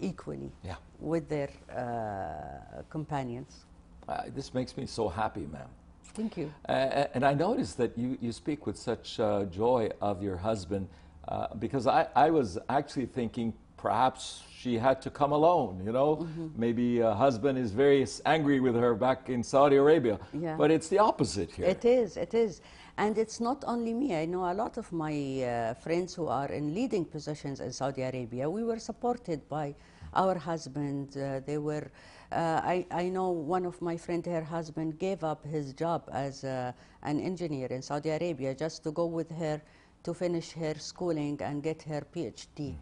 equally 0.00 0.50
Yeah. 0.64 0.76
With 0.98 1.28
their 1.28 1.50
uh, 1.74 2.82
companions. 2.90 3.64
Uh, 4.08 4.22
this 4.34 4.54
makes 4.54 4.76
me 4.76 4.86
so 4.86 5.08
happy, 5.08 5.46
ma'am. 5.52 5.68
Thank 6.14 6.36
you. 6.36 6.52
Uh, 6.68 7.06
and 7.14 7.24
I 7.24 7.34
noticed 7.34 7.76
that 7.76 7.96
you, 7.96 8.18
you 8.20 8.32
speak 8.32 8.66
with 8.66 8.76
such 8.76 9.20
uh, 9.20 9.44
joy 9.44 9.90
of 10.00 10.22
your 10.22 10.36
husband 10.36 10.88
uh, 11.28 11.54
because 11.58 11.86
I, 11.86 12.08
I 12.16 12.30
was 12.30 12.58
actually 12.68 13.06
thinking 13.06 13.52
perhaps 13.76 14.42
she 14.50 14.76
had 14.76 15.00
to 15.02 15.10
come 15.10 15.30
alone, 15.30 15.80
you 15.84 15.92
know? 15.92 16.26
Maybe 16.56 16.98
a 16.98 17.14
husband 17.14 17.58
is 17.58 17.70
very 17.70 18.04
angry 18.26 18.58
with 18.58 18.74
her 18.74 18.94
back 18.94 19.28
in 19.28 19.44
Saudi 19.44 19.76
Arabia. 19.76 20.18
Yeah. 20.32 20.56
But 20.56 20.72
it's 20.72 20.88
the 20.88 20.98
opposite 20.98 21.52
here. 21.52 21.66
It 21.66 21.84
is, 21.84 22.16
it 22.16 22.34
is. 22.34 22.60
And 22.96 23.16
it's 23.16 23.38
not 23.38 23.62
only 23.68 23.94
me. 23.94 24.16
I 24.16 24.24
know 24.24 24.50
a 24.50 24.54
lot 24.54 24.76
of 24.78 24.90
my 24.90 25.14
uh, 25.44 25.74
friends 25.74 26.12
who 26.12 26.26
are 26.26 26.48
in 26.48 26.74
leading 26.74 27.04
positions 27.04 27.60
in 27.60 27.70
Saudi 27.70 28.02
Arabia. 28.02 28.50
We 28.50 28.64
were 28.64 28.80
supported 28.80 29.48
by 29.48 29.76
our 30.14 30.36
husband. 30.36 31.16
Uh, 31.16 31.40
they 31.46 31.58
were, 31.58 31.90
uh, 32.32 32.60
I, 32.64 32.86
I 32.90 33.08
know 33.08 33.30
one 33.30 33.64
of 33.66 33.80
my 33.80 33.96
friend, 33.96 34.24
her 34.26 34.42
husband 34.42 34.98
gave 34.98 35.24
up 35.24 35.44
his 35.44 35.72
job 35.72 36.08
as 36.12 36.44
uh, 36.44 36.72
an 37.02 37.20
engineer 37.20 37.68
in 37.68 37.82
Saudi 37.82 38.10
Arabia 38.10 38.54
just 38.54 38.82
to 38.84 38.90
go 38.90 39.06
with 39.06 39.30
her 39.32 39.60
to 40.04 40.14
finish 40.14 40.52
her 40.52 40.74
schooling 40.78 41.40
and 41.42 41.62
get 41.62 41.82
her 41.82 42.02
PhD 42.14 42.74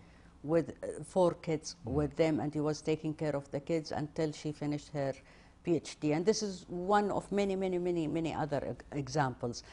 with 0.42 0.70
uh, 0.70 1.02
four 1.04 1.34
kids 1.34 1.76
with 1.84 2.14
them. 2.16 2.40
And 2.40 2.52
he 2.52 2.60
was 2.60 2.80
taking 2.80 3.14
care 3.14 3.34
of 3.34 3.50
the 3.50 3.60
kids 3.60 3.92
until 3.92 4.32
she 4.32 4.52
finished 4.52 4.90
her 4.92 5.12
PhD. 5.66 6.14
And 6.14 6.24
this 6.24 6.42
is 6.42 6.64
one 6.68 7.10
of 7.10 7.30
many, 7.32 7.56
many, 7.56 7.78
many, 7.78 8.06
many 8.06 8.32
other 8.34 8.62
ex- 8.64 8.84
examples. 8.92 9.64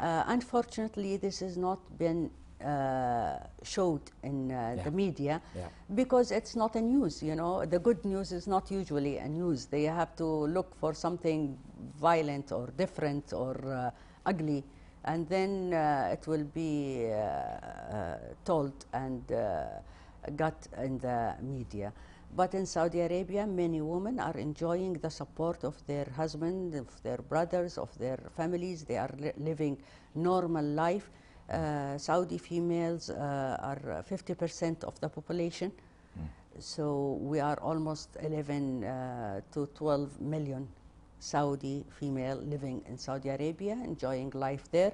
Uh, 0.00 0.24
unfortunately, 0.26 1.16
this 1.16 1.40
has 1.40 1.56
not 1.56 1.78
been 1.98 2.30
uh, 2.64 3.38
showed 3.62 4.02
in 4.22 4.50
uh, 4.50 4.74
Yeah. 4.76 4.82
the 4.84 4.90
media 4.90 5.40
Yeah. 5.54 5.68
because 5.94 6.30
it's 6.30 6.54
not 6.56 6.76
a 6.76 6.80
news. 6.80 7.22
You 7.22 7.34
know, 7.34 7.64
the 7.64 7.78
good 7.78 8.04
news 8.04 8.32
is 8.32 8.46
not 8.46 8.70
usually 8.70 9.18
a 9.18 9.28
news. 9.28 9.66
They 9.66 9.84
have 9.84 10.14
to 10.16 10.24
look 10.24 10.74
for 10.74 10.94
something 10.94 11.58
violent 11.98 12.52
or 12.52 12.68
different 12.76 13.32
or 13.32 13.56
uh, 13.66 13.90
ugly, 14.26 14.64
and 15.04 15.28
then 15.28 15.72
uh, 15.74 16.10
it 16.12 16.26
will 16.26 16.44
be 16.44 17.06
uh, 17.10 17.16
uh, 17.16 18.18
told 18.44 18.72
and 18.92 19.30
uh, 19.32 19.64
got 20.36 20.66
in 20.78 20.98
the 20.98 21.34
media. 21.42 21.92
But 22.34 22.54
in 22.54 22.64
Saudi 22.66 23.00
Arabia, 23.00 23.46
many 23.46 23.82
women 23.82 24.18
are 24.18 24.36
enjoying 24.38 24.94
the 24.94 25.10
support 25.10 25.64
of 25.64 25.76
their 25.86 26.06
husband, 26.16 26.74
of 26.74 27.02
their 27.02 27.18
brothers, 27.18 27.76
of 27.76 27.90
their 27.98 28.18
families. 28.36 28.84
They 28.84 28.96
are 28.96 29.10
li- 29.18 29.32
living 29.36 29.76
normal 30.14 30.64
life. 30.64 31.10
Uh, 31.50 31.98
Saudi 31.98 32.38
females 32.38 33.10
uh, 33.10 33.56
are 33.60 34.04
50% 34.08 34.84
of 34.84 34.98
the 35.00 35.08
population. 35.08 35.72
So 36.58 37.18
we 37.20 37.40
are 37.40 37.58
almost 37.60 38.16
11 38.20 38.84
uh, 38.84 39.40
to 39.52 39.66
12 39.74 40.20
million 40.20 40.68
Saudi 41.18 41.84
female 41.88 42.36
living 42.36 42.82
in 42.88 42.98
Saudi 42.98 43.28
Arabia, 43.28 43.74
enjoying 43.84 44.30
life 44.34 44.70
there. 44.70 44.92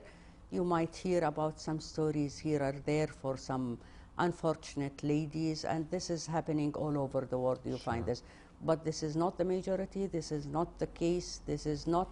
You 0.51 0.65
might 0.65 0.95
hear 0.95 1.25
about 1.25 1.61
some 1.61 1.81
stories 1.81 2.39
here 2.39 2.63
or 2.63 2.75
there 2.85 3.07
for 3.07 3.37
some 3.37 3.79
unfortunate 4.19 5.03
ladies, 5.03 5.65
and 5.65 5.91
this 5.91 6.11
is 6.11 6.27
happening 6.27 6.73
all 6.75 6.99
over 6.99 7.23
the 7.23 7.39
world. 7.39 7.61
You 7.65 7.79
find 7.79 8.05
this, 8.05 8.23
but 8.65 8.85
this 8.85 9.03
is 9.03 9.17
not 9.17 9.39
the 9.39 9.45
majority. 9.45 10.07
This 10.07 10.33
is 10.33 10.47
not 10.47 10.79
the 10.79 10.87
case. 10.89 11.41
This 11.47 11.67
is 11.67 11.87
not 11.87 12.09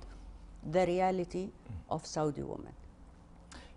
the 0.70 0.86
reality 0.86 1.50
of 1.90 2.06
Saudi 2.06 2.42
women. 2.42 2.72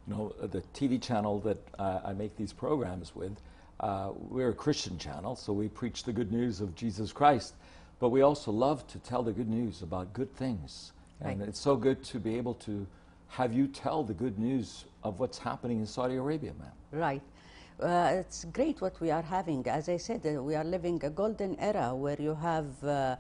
You 0.10 0.16
know, 0.16 0.34
the 0.48 0.62
TV 0.74 1.02
channel 1.02 1.40
that 1.42 1.58
uh, 1.78 2.00
I 2.04 2.14
make 2.14 2.36
these 2.36 2.52
programs 2.52 3.16
with, 3.16 3.38
uh, 3.80 4.10
we're 4.16 4.50
a 4.50 4.54
Christian 4.54 4.98
channel, 4.98 5.36
so 5.36 5.54
we 5.54 5.68
preach 5.68 6.04
the 6.04 6.12
good 6.12 6.32
news 6.32 6.62
of 6.62 6.76
Jesus 6.76 7.12
Christ. 7.14 7.54
But 8.00 8.10
we 8.10 8.22
also 8.22 8.52
love 8.52 8.88
to 8.88 9.00
tell 9.00 9.24
the 9.24 9.32
good 9.32 9.50
news 9.50 9.82
about 9.82 10.12
good 10.14 10.34
things. 10.36 10.94
And 11.22 11.40
Right. 11.40 11.50
it's 11.50 11.60
so 11.60 11.76
good 11.76 12.04
to 12.06 12.20
be 12.20 12.38
able 12.38 12.56
to 12.66 12.88
have 13.28 13.54
you 13.54 13.68
tell 13.68 14.04
the 14.04 14.14
good 14.14 14.40
news 14.40 14.86
of 15.04 15.20
what's 15.20 15.38
happening 15.38 15.80
in 15.80 15.86
Saudi 15.86 16.16
Arabia, 16.16 16.54
ma'am. 16.60 16.72
Right. 16.92 17.22
Uh, 17.80 18.20
it's 18.20 18.46
great 18.46 18.82
what 18.82 19.00
we 19.00 19.12
are 19.12 19.22
having. 19.22 19.66
As 19.68 19.88
I 19.90 19.98
said, 19.98 20.26
uh, 20.26 20.42
we 20.42 20.56
are 20.56 20.64
living 20.64 21.00
a 21.06 21.10
golden 21.10 21.58
era 21.60 21.94
where 21.94 22.20
you 22.20 22.34
have 22.36 22.66
uh, 22.84 23.16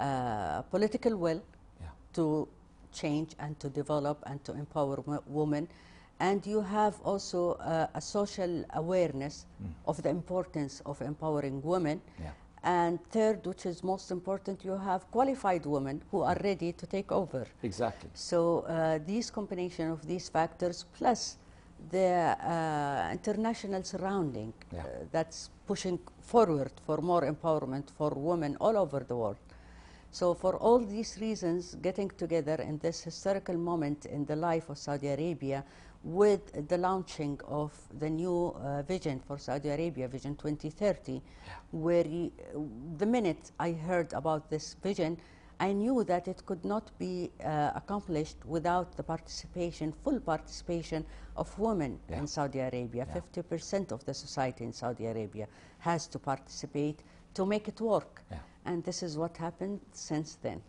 uh, 0.00 0.62
political 0.70 1.16
will 1.16 1.42
Yeah. 1.80 1.88
to 2.14 2.48
change 2.92 3.34
and 3.38 3.58
to 3.60 3.68
develop 3.68 4.18
and 4.26 4.42
to 4.44 4.52
empower 4.52 4.96
wo- 5.06 5.22
women. 5.26 5.68
And 6.20 6.46
you 6.46 6.60
have 6.60 7.00
also 7.02 7.52
uh, 7.54 7.86
a 7.94 8.00
social 8.00 8.64
awareness 8.74 9.46
of 9.86 10.02
the 10.02 10.10
importance 10.10 10.82
of 10.84 11.00
empowering 11.00 11.62
women. 11.62 12.00
Yeah. 12.18 12.30
And 12.62 12.98
third, 13.10 13.46
which 13.46 13.64
is 13.64 13.82
most 13.82 14.10
important, 14.10 14.64
you 14.64 14.76
have 14.76 15.10
qualified 15.10 15.64
women 15.64 16.02
who 16.10 16.20
are 16.20 16.36
ready 16.44 16.72
to 16.72 16.86
take 16.86 17.10
over. 17.10 17.46
Exactly. 17.62 18.10
So 18.12 18.60
uh, 18.60 18.98
these 19.06 19.30
combination 19.30 19.90
of 19.90 20.06
these 20.06 20.28
factors 20.28 20.84
plus 20.92 21.38
the 21.90 22.36
uh, 22.38 23.08
international 23.12 23.82
surrounding 23.82 24.52
Yeah. 24.72 24.80
uh, 24.80 24.84
that's 25.10 25.48
pushing 25.66 25.98
forward 26.20 26.72
for 26.86 26.98
more 27.00 27.22
empowerment 27.22 27.90
for 27.96 28.10
women 28.10 28.56
all 28.60 28.76
over 28.76 29.00
the 29.00 29.16
world. 29.16 29.38
So 30.12 30.34
for 30.34 30.56
all 30.56 30.80
these 30.80 31.16
reasons, 31.20 31.76
getting 31.80 32.10
together 32.10 32.56
in 32.56 32.78
this 32.78 33.00
historical 33.04 33.56
moment 33.56 34.04
in 34.06 34.26
the 34.26 34.36
life 34.36 34.68
of 34.68 34.76
Saudi 34.76 35.06
Arabia 35.08 35.64
with 36.02 36.68
the 36.68 36.78
launching 36.78 37.38
of 37.46 37.72
the 37.98 38.08
new 38.08 38.48
uh, 38.56 38.82
vision 38.82 39.20
for 39.20 39.38
Saudi 39.38 39.68
Arabia, 39.68 40.08
Vision 40.08 40.34
2030, 40.34 41.20
where 41.72 42.06
you, 42.06 42.32
the 42.96 43.06
minute 43.06 43.52
I 43.60 43.72
heard 43.72 44.12
about 44.14 44.48
this 44.48 44.76
vision, 44.82 45.18
I 45.58 45.72
knew 45.74 46.02
that 46.04 46.26
it 46.26 46.46
could 46.46 46.64
not 46.64 46.90
be 46.98 47.30
uh, 47.44 47.72
accomplished 47.74 48.38
without 48.46 48.96
the 48.96 49.02
participation, 49.02 49.92
full 50.04 50.18
participation 50.18 51.04
of 51.36 51.56
women 51.58 51.98
Yeah. 52.08 52.18
in 52.20 52.26
Saudi 52.26 52.60
Arabia. 52.60 53.06
50% 53.06 53.92
of 53.92 54.02
the 54.06 54.14
society 54.14 54.64
in 54.64 54.72
Saudi 54.72 55.04
Arabia 55.04 55.46
has 55.80 56.06
to 56.08 56.18
participate 56.18 57.02
to 57.34 57.44
make 57.44 57.68
it 57.68 57.78
work. 57.80 58.22
Yeah. 58.30 58.38
And 58.64 58.82
this 58.84 59.02
is 59.02 59.18
what 59.18 59.36
happened 59.36 59.80
since 59.92 60.36
then. 60.40 60.62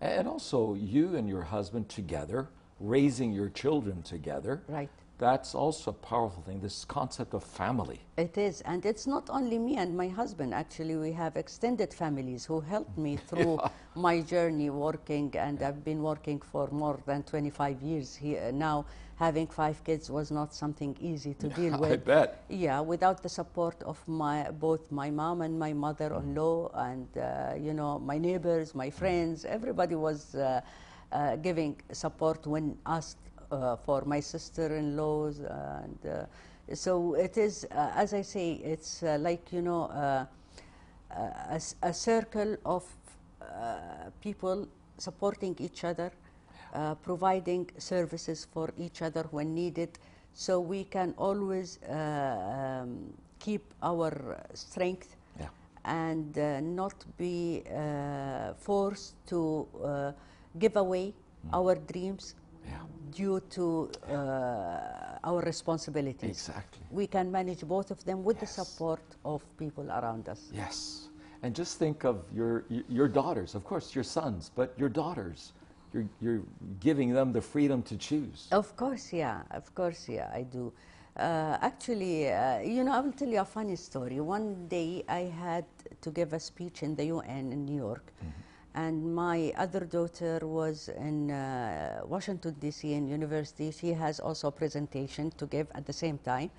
And 0.00 0.28
also, 0.28 0.74
you 0.74 1.16
and 1.16 1.28
your 1.28 1.42
husband 1.42 1.88
together, 1.88 2.48
raising 2.80 3.32
your 3.32 3.48
children 3.48 4.02
together, 4.02 4.62
Right. 4.68 4.90
that's 5.18 5.54
also 5.54 5.90
a 5.90 5.94
powerful 5.94 6.42
thing, 6.42 6.60
this 6.60 6.84
concept 6.84 7.34
of 7.34 7.42
family. 7.42 8.00
It 8.16 8.38
is, 8.38 8.60
and 8.62 8.84
it's 8.86 9.06
not 9.06 9.28
only 9.30 9.58
me 9.58 9.76
and 9.76 9.96
my 9.96 10.08
husband. 10.08 10.54
Actually, 10.54 10.96
we 10.96 11.12
have 11.12 11.36
extended 11.36 11.92
families 11.92 12.44
who 12.44 12.60
helped 12.60 12.96
me 12.96 13.16
through 13.28 13.58
my 13.94 14.20
journey 14.20 14.70
working, 14.70 15.34
and 15.36 15.60
I've 15.62 15.84
been 15.84 16.02
working 16.02 16.40
for 16.40 16.68
more 16.70 16.98
than 17.06 17.22
25 17.24 17.82
years 17.82 18.14
here 18.14 18.52
now. 18.52 18.86
Having 19.16 19.48
five 19.48 19.82
kids 19.82 20.08
was 20.08 20.30
not 20.30 20.54
something 20.54 20.96
easy 21.00 21.34
to 21.34 21.48
deal 21.60 21.76
with. 21.80 21.90
I 21.92 21.96
bet. 21.96 22.44
Yeah, 22.48 22.78
without 22.80 23.20
the 23.20 23.28
support 23.28 23.82
of 23.82 23.98
my 24.06 24.48
both 24.52 24.92
my 24.92 25.10
mom 25.10 25.42
and 25.42 25.58
my 25.58 25.72
mother-in-law, 25.72 26.70
and 26.74 27.08
uh, 27.18 27.54
you 27.58 27.74
know 27.74 27.98
my 27.98 28.16
neighbors, 28.18 28.76
my 28.76 28.90
friends, 28.90 29.44
everybody 29.44 29.96
was 29.96 30.36
uh, 30.36 30.60
uh, 31.12 31.36
giving 31.36 31.76
support 31.92 32.46
when 32.46 32.76
asked 32.86 33.18
uh, 33.50 33.76
for 33.76 34.02
my 34.04 34.20
sister-in-laws, 34.20 35.40
and 35.40 35.98
uh, 36.06 36.74
so 36.74 37.14
it 37.14 37.36
is. 37.38 37.66
Uh, 37.70 37.90
as 37.94 38.12
I 38.14 38.22
say, 38.22 38.52
it's 38.64 39.02
uh, 39.02 39.16
like 39.20 39.52
you 39.52 39.62
know 39.62 39.84
uh, 39.84 40.26
a, 41.10 41.60
a 41.82 41.92
circle 41.92 42.56
of 42.64 42.84
uh, 43.40 44.10
people 44.20 44.68
supporting 44.98 45.56
each 45.58 45.84
other, 45.84 46.10
uh, 46.74 46.94
providing 46.96 47.70
services 47.78 48.46
for 48.52 48.70
each 48.78 49.02
other 49.02 49.24
when 49.30 49.54
needed, 49.54 49.98
so 50.34 50.60
we 50.60 50.84
can 50.84 51.14
always 51.16 51.78
uh, 51.88 52.82
um, 52.82 53.12
keep 53.38 53.62
our 53.82 54.12
strength 54.54 55.16
Yeah. 55.40 55.48
and 55.84 56.36
uh, 56.38 56.60
not 56.60 56.94
be 57.16 57.62
uh, 57.70 58.54
forced 58.58 59.14
to 59.28 59.66
uh, 59.82 60.12
give 60.58 60.76
away 60.76 61.14
our 61.52 61.74
dreams 61.92 62.34
Yeah. 62.66 62.82
due 63.20 63.40
to 63.56 63.64
uh, 64.10 65.28
our 65.28 65.40
responsibilities. 65.42 66.30
Exactly. 66.30 66.82
We 66.90 67.06
can 67.06 67.30
manage 67.32 67.62
both 67.66 67.90
of 67.90 68.04
them 68.04 68.22
with 68.24 68.38
Yes. 68.40 68.56
the 68.56 68.64
support 68.64 69.02
of 69.24 69.42
people 69.56 69.86
around 69.90 70.28
us. 70.28 70.40
Yes. 70.52 71.08
And 71.42 71.54
just 71.54 71.78
think 71.78 72.04
of 72.04 72.16
your, 72.34 72.64
your 72.88 73.08
daughters, 73.08 73.54
of 73.54 73.62
course, 73.64 73.94
your 73.94 74.04
sons, 74.04 74.50
but 74.54 74.74
your 74.76 74.88
daughters. 74.88 75.52
You're, 75.94 76.08
you're 76.20 76.42
giving 76.80 77.14
them 77.14 77.32
the 77.32 77.40
freedom 77.40 77.82
to 77.84 77.96
choose. 77.96 78.48
Of 78.52 78.76
course, 78.76 79.10
yeah. 79.12 79.40
Of 79.52 79.74
course, 79.74 80.06
yeah. 80.08 80.30
I 80.34 80.42
do. 80.42 80.70
Uh, 81.16 81.56
actually, 81.62 82.30
uh, 82.30 82.58
you 82.60 82.84
know, 82.84 82.92
I 82.92 83.00
will 83.00 83.12
tell 83.12 83.28
you 83.28 83.40
a 83.40 83.44
funny 83.44 83.74
story. 83.76 84.20
One 84.20 84.68
day 84.68 85.02
I 85.08 85.20
had 85.44 85.64
to 86.02 86.10
give 86.10 86.34
a 86.34 86.40
speech 86.40 86.82
in 86.82 86.94
the 86.94 87.06
UN 87.06 87.52
in 87.52 87.64
New 87.64 87.74
York, 87.76 88.12
and 88.74 89.14
my 89.14 89.52
other 89.56 89.80
daughter 89.80 90.40
was 90.42 90.88
in 90.88 91.30
uh, 91.30 92.00
Washington, 92.06 92.54
D.C., 92.60 92.92
in 92.92 93.08
university. 93.08 93.70
She 93.70 93.92
has 93.92 94.20
also 94.20 94.48
a 94.48 94.52
presentation 94.52 95.30
to 95.38 95.46
give 95.46 95.66
at 95.74 95.86
the 95.86 95.92
same 95.92 96.18
time. 96.18 96.50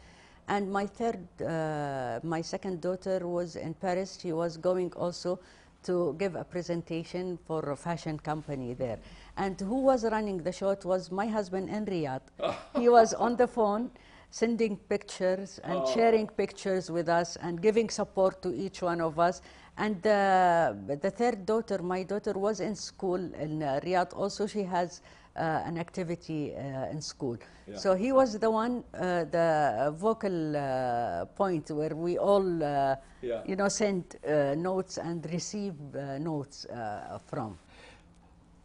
And 0.48 0.72
my 0.72 0.88
third, 0.88 1.20
uh, 1.42 2.20
my 2.24 2.42
second 2.42 2.82
daughter 2.82 3.28
was 3.28 3.56
in 3.56 3.74
Paris. 3.76 4.18
She 4.20 4.34
was 4.34 4.58
going 4.58 4.92
also 4.94 5.40
to 5.84 6.16
give 6.18 6.36
a 6.36 6.44
presentation 6.44 7.38
for 7.46 7.72
a 7.72 7.76
fashion 7.76 8.20
company 8.20 8.74
there. 8.74 9.00
And 9.38 9.60
who 9.60 9.82
was 9.82 10.04
running 10.04 10.38
the 10.38 10.52
show? 10.52 10.72
It 10.72 10.84
was 10.84 11.12
my 11.12 11.28
husband 11.28 11.70
in 11.70 11.86
Riyadh. 11.86 12.22
he 12.78 12.90
was 12.90 13.14
on 13.14 13.36
the 13.36 13.48
phone 13.48 13.92
sending 14.32 14.78
pictures 14.78 15.60
and 15.64 15.88
sharing 15.88 16.28
pictures 16.28 16.92
with 16.92 17.10
us 17.10 17.36
and 17.38 17.62
giving 17.62 17.90
support 17.90 18.42
to 18.42 18.54
each 18.54 18.82
one 18.82 19.02
of 19.02 19.20
us. 19.20 19.42
And 19.80 20.06
uh, 20.06 20.74
the 21.02 21.10
third 21.10 21.46
daughter, 21.46 21.82
my 21.82 22.04
daughter, 22.04 22.34
was 22.34 22.60
in 22.60 22.76
school 22.76 23.16
in 23.16 23.64
uh, 23.64 23.80
Riyadh. 23.82 24.14
Also, 24.14 24.46
she 24.46 24.64
has 24.64 25.02
uh, 25.38 25.40
an 25.66 25.78
activity 25.78 26.54
uh, 26.54 26.92
in 26.92 27.02
school. 27.02 27.38
So 27.76 27.94
he 27.96 28.12
was 28.12 28.38
the 28.38 28.50
one, 28.50 28.84
uh, 28.94 29.26
the 29.26 29.94
vocal 29.96 30.58
uh, 30.58 31.26
point 31.38 31.70
where 31.72 31.96
we 31.96 32.18
all, 32.18 32.64
uh, 32.64 32.96
Yeah. 33.22 33.42
you 33.46 33.56
know, 33.56 33.70
send 33.70 34.04
uh, 34.28 34.56
notes 34.58 34.98
and 34.98 35.24
receive 35.32 35.76
uh, 35.96 36.18
notes 36.18 36.66
uh, 36.66 37.20
from. 37.28 37.58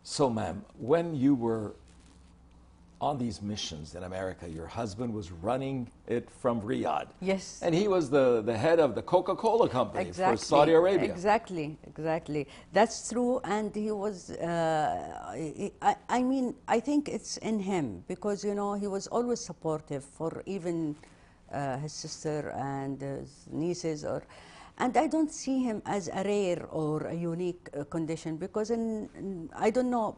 So, 0.03 0.31
ma'am, 0.31 0.65
when 0.79 1.15
you 1.15 1.35
were 1.35 1.75
on 3.05 3.19
these 3.19 3.43
missions 3.43 3.95
in 3.95 4.03
America, 4.05 4.45
your 4.49 4.67
husband 4.81 5.13
was 5.21 5.27
running 5.49 5.77
it 6.17 6.25
from 6.43 6.55
Riyadh. 6.63 7.09
Yes. 7.21 7.61
And 7.65 7.73
he 7.75 7.87
was 7.97 8.05
the, 8.09 8.27
the 8.51 8.57
head 8.67 8.79
of 8.87 8.95
the 8.99 9.03
Coca 9.03 9.35
Cola 9.37 9.69
company 9.69 10.11
for 10.13 10.37
Saudi 10.39 10.73
Arabia. 10.73 11.13
Exactly, 11.13 11.77
exactly. 11.93 12.43
That's 12.73 12.97
true. 13.11 13.35
And 13.57 13.69
he 13.75 13.91
was, 14.05 14.17
uh, 14.31 14.41
I, 15.29 15.71
I- 15.91 15.97
I 16.19 16.21
mean, 16.23 16.47
I 16.77 16.79
think 16.89 17.01
it's 17.17 17.37
in 17.51 17.59
him 17.73 17.87
because, 18.09 18.39
you 18.49 18.55
know, 18.61 18.73
he 18.85 18.87
was 18.97 19.05
always 19.17 19.41
supportive 19.51 20.03
for 20.19 20.43
even 20.47 20.77
uh, 21.53 21.77
his 21.85 21.93
sister 21.93 22.39
and 22.57 23.01
his 23.01 23.31
nieces 23.51 24.05
or. 24.13 24.23
And 24.77 24.93
I 24.97 25.07
don't 25.07 25.33
see 25.43 25.59
him 25.69 25.79
as 25.87 26.09
a 26.09 26.23
rare 26.25 26.67
or 26.83 26.97
a 27.07 27.15
unique 27.15 27.65
uh, 27.79 27.85
condition 27.85 28.37
because 28.37 28.71
in, 28.73 29.09
in, 29.21 29.49
I 29.55 29.71
don't 29.71 29.89
know, 29.89 30.17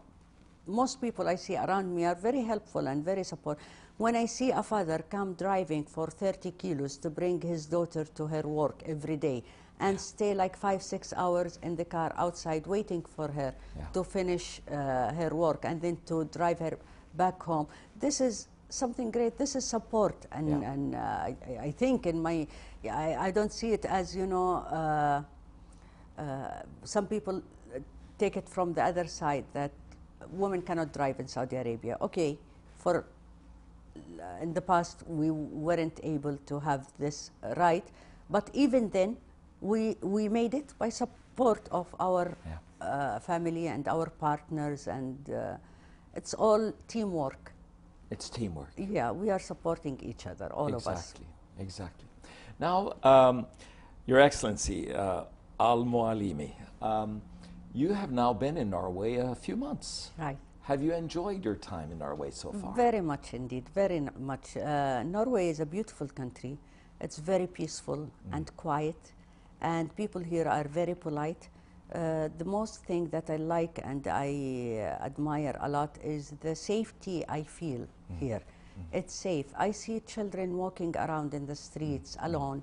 most 0.66 1.00
people 1.00 1.28
I 1.28 1.36
see 1.36 1.56
around 1.56 1.94
me 1.94 2.04
are 2.04 2.14
very 2.14 2.42
helpful 2.42 2.86
and 2.88 3.04
very 3.04 3.24
support. 3.24 3.58
When 3.98 4.14
I 4.16 4.26
see 4.26 4.50
a 4.50 4.62
father 4.62 5.04
come 5.08 5.34
driving 5.34 5.84
for 5.84 6.08
30 6.08 6.50
kilos 6.52 6.98
to 6.98 7.10
bring 7.10 7.40
his 7.40 7.66
daughter 7.66 8.04
to 8.04 8.26
her 8.26 8.42
work 8.42 8.82
every 8.86 9.16
day 9.16 9.42
and 9.80 9.98
stay 10.00 10.34
like 10.34 10.56
five, 10.56 10.82
six 10.82 11.12
hours 11.16 11.58
in 11.62 11.76
the 11.76 11.84
car 11.84 12.12
outside 12.16 12.66
waiting 12.66 13.02
for 13.02 13.28
her 13.28 13.54
Yeah. 13.76 13.86
to 13.92 14.04
finish 14.04 14.60
uh, 14.70 15.12
her 15.14 15.30
work 15.34 15.64
and 15.64 15.80
then 15.80 15.96
to 16.06 16.24
drive 16.24 16.58
her 16.58 16.78
back 17.14 17.42
home, 17.42 17.66
this 17.98 18.20
is 18.20 18.48
something 18.68 19.10
great. 19.10 19.38
This 19.38 19.54
is 19.56 19.64
support. 19.64 20.26
And, 20.32 20.48
Yeah. 20.48 20.72
and 20.72 20.94
uh, 20.94 20.98
I, 20.98 21.36
I 21.68 21.70
think 21.70 22.06
in 22.06 22.20
my, 22.20 22.46
I, 22.90 23.16
I 23.28 23.30
don't 23.30 23.52
see 23.52 23.72
it 23.72 23.84
as, 23.84 24.14
you 24.16 24.26
know, 24.26 24.56
uh, 24.56 25.22
uh, 26.18 26.62
some 26.84 27.06
people 27.06 27.42
take 28.18 28.36
it 28.36 28.48
from 28.48 28.72
the 28.74 28.82
other 28.82 29.06
side 29.06 29.44
that 29.52 29.70
women 30.30 30.62
cannot 30.62 30.92
drive 30.92 31.20
in 31.20 31.28
Saudi 31.28 31.56
Arabia. 31.56 31.96
Okay, 32.00 32.38
for 32.76 33.04
uh, 33.96 34.42
in 34.42 34.52
the 34.54 34.60
past 34.60 35.02
we 35.06 35.30
weren't 35.30 36.00
able 36.02 36.36
to 36.46 36.58
have 36.60 36.86
this 36.98 37.30
right, 37.56 37.84
but 38.30 38.50
even 38.54 38.90
then 38.90 39.16
we 39.60 39.96
we 40.02 40.28
made 40.28 40.54
it 40.54 40.74
by 40.78 40.88
support 40.90 41.68
of 41.70 41.94
our 42.00 42.36
Yeah. 42.46 42.58
uh, 42.80 43.18
family 43.20 43.68
and 43.68 43.88
our 43.88 44.06
partners, 44.10 44.86
and 44.88 45.16
uh, 45.30 45.56
it's 46.14 46.34
all 46.34 46.72
teamwork. 46.88 47.52
It's 48.10 48.28
teamwork. 48.30 48.70
Yeah, 48.76 49.10
we 49.12 49.30
are 49.30 49.40
supporting 49.40 49.98
each 50.00 50.26
other, 50.26 50.52
all 50.52 50.68
of 50.74 50.86
us. 50.86 50.86
exactly, 50.86 51.26
Exactly. 51.58 52.08
Now, 52.60 52.92
um, 53.02 53.46
Your 54.06 54.20
Excellency, 54.20 54.92
uh, 54.94 55.24
Al 55.58 55.84
Mualimi, 55.84 56.52
um, 56.80 57.20
you 57.76 57.92
have 57.92 58.10
now 58.10 58.32
been 58.32 58.56
in 58.56 58.70
Norway 58.70 59.16
a 59.16 59.34
few 59.34 59.54
months. 59.54 60.10
Right. 60.18 60.38
Have 60.62 60.82
you 60.82 60.94
enjoyed 60.94 61.44
your 61.44 61.56
time 61.56 61.92
in 61.92 61.98
Norway 61.98 62.30
so 62.30 62.50
far? 62.52 62.74
Very 62.74 63.02
much 63.02 63.34
indeed, 63.34 63.68
very 63.74 64.00
much. 64.18 64.56
Uh, 64.56 65.02
Norway 65.02 65.50
is 65.50 65.60
a 65.60 65.66
beautiful 65.66 66.08
country. 66.08 66.58
It's 67.00 67.18
very 67.18 67.46
peaceful 67.46 68.10
and 68.32 68.56
quiet, 68.56 69.12
and 69.60 69.94
people 69.94 70.22
here 70.22 70.48
are 70.48 70.64
very 70.64 70.94
polite. 70.94 71.50
Uh, 71.94 72.30
the 72.38 72.44
most 72.44 72.82
thing 72.84 73.08
that 73.10 73.28
I 73.30 73.36
like 73.36 73.78
and 73.84 74.08
I 74.08 74.28
uh, 74.98 75.04
admire 75.04 75.56
a 75.60 75.68
lot 75.68 75.98
is 76.02 76.32
the 76.40 76.56
safety 76.56 77.24
I 77.28 77.42
feel 77.42 77.86
here. 78.18 78.40
It's 78.92 79.14
safe. 79.14 79.46
I 79.56 79.70
see 79.70 80.00
children 80.00 80.56
walking 80.56 80.96
around 80.96 81.34
in 81.34 81.46
the 81.46 81.54
streets 81.54 82.16
alone. 82.20 82.62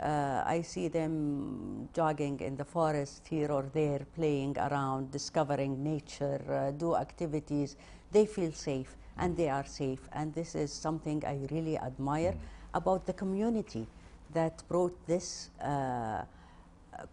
Uh, 0.00 0.42
I 0.44 0.62
see 0.62 0.88
them 0.88 1.88
jogging 1.94 2.40
in 2.40 2.56
the 2.56 2.64
forest 2.64 3.26
here 3.28 3.50
or 3.52 3.62
there, 3.72 4.00
playing 4.14 4.58
around, 4.58 5.10
discovering 5.10 5.82
nature, 5.82 6.40
uh, 6.50 6.70
do 6.72 6.96
activities. 6.96 7.76
They 8.12 8.26
feel 8.26 8.52
safe 8.52 8.96
and 9.18 9.36
they 9.36 9.48
are 9.48 9.64
safe. 9.64 10.00
And 10.12 10.34
this 10.34 10.54
is 10.54 10.72
something 10.72 11.22
I 11.24 11.46
really 11.50 11.78
admire 11.78 12.34
about 12.74 13.06
the 13.06 13.12
community 13.12 13.86
that 14.32 14.62
brought 14.68 14.96
this 15.06 15.50
uh, 15.62 16.24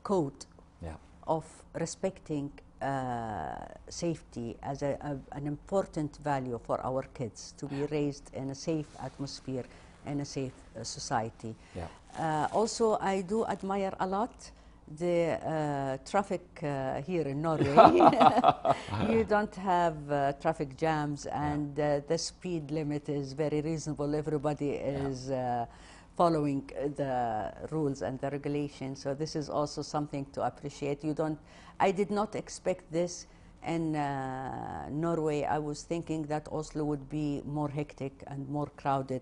code 0.04 0.46
Yeah. 0.84 0.96
of 1.28 1.46
respecting 1.74 2.52
uh, 2.82 3.56
safety 3.90 4.58
as 4.64 4.82
a, 4.82 4.98
a- 5.02 5.38
an 5.38 5.46
important 5.48 6.18
value 6.24 6.60
for 6.64 6.80
our 6.84 7.04
kids 7.14 7.54
to 7.58 7.68
be 7.68 7.86
raised 7.86 8.32
in 8.34 8.50
a 8.50 8.56
safe 8.56 8.88
atmosphere 9.00 9.66
in 10.06 10.20
a 10.22 10.26
safe 10.26 10.54
uh, 10.80 10.84
society. 10.84 11.56
Yeah. 11.76 11.88
Uh, 12.18 12.48
also, 12.54 12.98
I 13.00 13.22
do 13.22 13.46
admire 13.46 13.94
a 14.00 14.08
lot 14.08 14.52
the 14.98 15.40
uh, 15.46 15.98
traffic 16.10 16.42
uh, 16.64 17.02
here 17.02 17.22
in 17.22 17.42
Norway. 17.42 17.76
you 19.10 19.24
don't 19.24 19.56
have 19.56 20.12
uh, 20.12 20.34
traffic 20.34 20.78
jams, 20.78 21.26
and 21.28 21.80
uh, 21.80 22.02
the 22.08 22.18
speed 22.18 22.72
limit 22.72 23.10
is 23.10 23.34
very 23.34 23.62
reasonable. 23.62 24.14
Everybody 24.16 24.72
is 24.72 25.32
uh, 25.32 25.66
following 26.18 26.70
the 26.98 27.54
rules 27.72 28.02
and 28.02 28.20
the 28.20 28.30
regulations. 28.30 29.02
So 29.02 29.14
this 29.14 29.36
is 29.36 29.50
also 29.50 29.82
something 29.82 30.26
to 30.34 30.44
appreciate. 30.44 31.04
You 31.04 31.14
don't. 31.14 31.40
I 31.80 31.92
did 31.92 32.12
not 32.12 32.36
expect 32.36 32.92
this 32.92 33.28
in 33.66 33.96
uh, 33.96 34.90
Norway. 34.90 35.44
I 35.44 35.60
was 35.60 35.84
thinking 35.84 36.24
that 36.24 36.48
Oslo 36.52 36.84
would 36.84 37.10
be 37.10 37.42
more 37.46 37.70
hectic 37.70 38.24
and 38.28 38.48
more 38.50 38.68
crowded. 38.78 39.22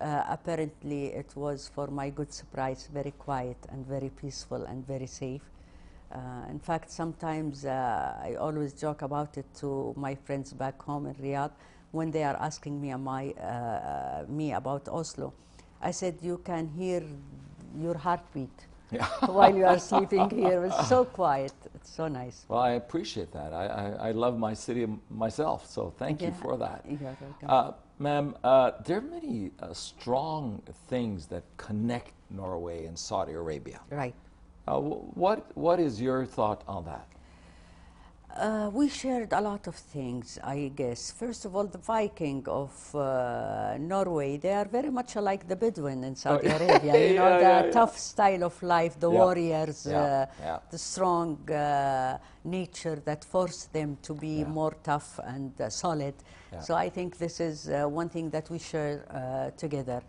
Uh, 0.00 0.24
apparently, 0.28 1.06
it 1.08 1.30
was, 1.36 1.68
for 1.68 1.88
my 1.88 2.08
good 2.08 2.32
surprise, 2.32 2.88
very 2.92 3.10
quiet 3.12 3.58
and 3.70 3.86
very 3.86 4.08
peaceful 4.08 4.64
and 4.64 4.86
very 4.86 5.06
safe. 5.06 5.42
Uh, 6.10 6.18
in 6.48 6.58
fact, 6.58 6.90
sometimes 6.90 7.64
uh, 7.64 8.16
I 8.22 8.34
always 8.34 8.72
joke 8.72 9.02
about 9.02 9.36
it 9.36 9.46
to 9.56 9.92
my 9.96 10.14
friends 10.14 10.52
back 10.52 10.80
home 10.82 11.06
in 11.06 11.14
Riyadh 11.14 11.52
when 11.92 12.10
they 12.10 12.24
are 12.24 12.36
asking 12.36 12.80
me, 12.80 12.92
I, 12.92 13.30
uh, 13.32 14.24
me 14.26 14.52
about 14.52 14.88
Oslo. 14.88 15.34
I 15.82 15.90
said, 15.90 16.18
you 16.22 16.38
can 16.38 16.68
hear 16.68 17.02
your 17.78 17.96
heartbeat 17.96 18.66
Yeah. 18.90 19.06
while 19.26 19.54
you 19.54 19.64
are 19.64 19.78
sleeping 19.78 20.30
here. 20.30 20.64
It's 20.64 20.88
so 20.88 21.04
quiet. 21.04 21.52
It's 21.74 21.90
so 21.90 22.08
nice. 22.08 22.44
Well, 22.48 22.60
I 22.60 22.72
appreciate 22.72 23.32
that. 23.32 23.52
I, 23.52 23.66
I, 23.66 24.08
I 24.08 24.10
love 24.12 24.38
my 24.38 24.54
city 24.54 24.86
myself, 25.10 25.66
so 25.66 25.92
thank 25.96 26.22
you 26.22 26.32
for 26.32 26.56
that. 26.56 26.84
you're 26.88 26.98
welcome. 27.20 27.48
Uh, 27.48 27.72
ma'am, 27.98 28.36
uh, 28.42 28.72
there 28.84 28.98
are 28.98 29.02
many 29.02 29.52
uh, 29.60 29.72
strong 29.72 30.62
things 30.88 31.26
that 31.26 31.44
connect 31.56 32.12
Norway 32.30 32.86
and 32.86 32.98
Saudi 32.98 33.32
Arabia. 33.32 33.80
Right. 33.90 34.14
Uh, 34.66 34.78
what, 34.78 35.56
what 35.56 35.80
is 35.80 36.00
your 36.00 36.24
thought 36.24 36.62
on 36.68 36.84
that? 36.84 37.06
Uh, 38.40 38.70
we 38.72 38.88
shared 38.88 39.34
a 39.34 39.40
lot 39.40 39.66
of 39.66 39.74
things, 39.74 40.38
I 40.42 40.72
guess. 40.74 41.10
First 41.10 41.44
of 41.44 41.54
all, 41.54 41.66
the 41.66 41.76
Viking 41.76 42.42
of 42.48 42.72
uh, 42.94 43.76
Norway, 43.78 44.38
they 44.38 44.54
are 44.54 44.64
very 44.64 44.88
much 44.90 45.14
like 45.16 45.46
the 45.46 45.56
Bedouin 45.56 46.02
in 46.04 46.16
Saudi 46.16 46.46
yeah. 46.46 46.56
Arabia. 46.62 47.08
You 47.08 47.14
know, 47.16 47.28
Yeah, 47.28 47.36
the 47.36 47.42
yeah, 47.42 47.64
yeah. 47.66 47.70
tough 47.70 47.98
style 47.98 48.44
of 48.44 48.62
life, 48.62 48.98
the 48.98 49.10
Yeah. 49.10 49.18
warriors, 49.24 49.86
Yeah, 49.86 50.00
uh, 50.00 50.26
yeah. 50.40 50.58
the 50.70 50.78
strong 50.78 51.36
uh, 51.50 52.16
nature 52.44 52.96
that 53.04 53.24
forced 53.26 53.74
them 53.74 53.98
to 54.02 54.14
be 54.14 54.38
Yeah. 54.38 54.46
more 54.48 54.74
tough 54.84 55.20
and 55.22 55.52
uh, 55.60 55.68
solid. 55.68 56.14
Yeah. 56.50 56.60
So 56.60 56.74
I 56.76 56.88
think 56.88 57.18
this 57.18 57.40
is 57.40 57.68
uh, 57.68 57.84
one 57.88 58.08
thing 58.08 58.30
that 58.30 58.48
we 58.48 58.58
share 58.58 59.04
uh, 59.10 59.50
together. 59.58 60.00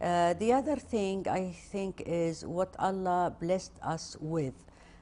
Uh, 0.00 0.32
the 0.34 0.52
other 0.52 0.76
thing 0.76 1.28
I 1.28 1.52
think 1.70 2.02
is 2.04 2.44
what 2.44 2.74
Allah 2.80 3.32
blessed 3.40 3.74
us 3.80 4.16
with. 4.20 4.54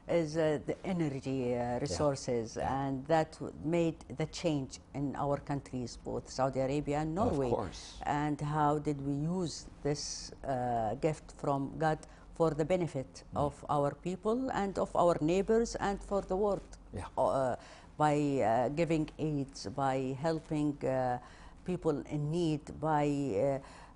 Is 0.09 0.37
uh, 0.37 0.59
the 0.67 0.77
energy 0.85 1.55
uh, 1.57 1.79
resources, 1.81 2.57
and 2.59 3.07
that 3.07 3.33
w- 3.33 3.53
made 3.65 3.97
the 4.19 4.27
change 4.27 4.79
in 4.95 5.17
our 5.17 5.39
countries, 5.39 5.99
both 6.05 6.29
Saudi 6.29 6.61
Arabia 6.61 6.99
and 6.99 7.15
Norway. 7.15 7.47
Of 7.49 7.55
course. 7.55 7.95
And 8.03 8.41
how 8.41 8.79
did 8.79 9.01
we 9.07 9.15
use 9.15 9.67
this 9.83 10.31
uh, 10.47 10.95
gift 11.01 11.33
from 11.39 11.73
God 11.79 11.99
for 12.35 12.51
the 12.51 12.65
benefit 12.65 13.25
Mm. 13.35 13.47
of 13.47 13.55
our 13.71 13.95
people 13.95 14.51
and 14.53 14.79
of 14.79 14.91
our 14.95 15.17
neighbors 15.21 15.75
and 15.77 15.99
for 16.03 16.21
the 16.23 16.37
world? 16.37 16.69
Yeah. 16.93 17.05
Uh, 17.17 17.57
by 17.97 18.17
uh, 18.43 18.69
giving 18.71 19.09
aids, 19.19 19.69
by 19.75 20.17
helping 20.21 20.77
uh, 20.85 21.19
people 21.65 22.03
in 22.11 22.31
need, 22.31 22.61
by 22.81 23.07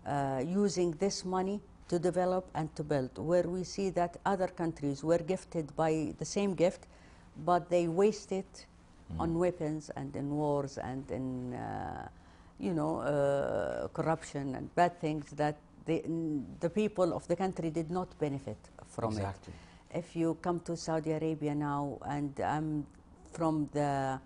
uh, 0.06 0.08
uh, 0.08 0.40
using 0.64 0.92
this 0.98 1.24
money 1.24 1.60
to 1.88 1.98
develop 1.98 2.48
and 2.54 2.74
to 2.76 2.82
build. 2.84 3.16
Where 3.18 3.42
we 3.44 3.64
see 3.64 3.90
that 3.90 4.16
other 4.24 4.48
countries 4.48 5.02
were 5.02 5.18
gifted 5.18 5.74
by 5.76 6.14
the 6.18 6.24
same 6.24 6.54
gift, 6.54 6.86
but 7.44 7.68
they 7.70 7.88
waste 7.88 8.32
it 8.32 8.66
on 9.18 9.38
weapons 9.38 9.90
and 9.96 10.14
in 10.14 10.30
wars 10.30 10.78
and 10.78 11.10
in, 11.10 11.54
uh, 11.54 12.08
you 12.58 12.74
know, 12.74 13.00
uh, 13.00 13.88
corruption 13.88 14.54
and 14.54 14.74
bad 14.74 15.00
things 15.00 15.30
that 15.30 15.56
the, 15.86 16.02
the 16.60 16.68
people 16.68 17.14
of 17.14 17.26
the 17.28 17.36
country 17.36 17.70
did 17.70 17.90
not 17.90 18.18
benefit 18.18 18.58
from 18.86 19.16
it 19.16 19.24
if 19.94 20.14
you 20.14 20.36
come 20.42 20.60
to 20.60 20.76
Saudi 20.76 21.12
Arabia 21.12 21.54
now, 21.54 21.98
and 22.06 22.38
I'm 22.40 22.86
from 23.32 23.68
the 23.72 24.20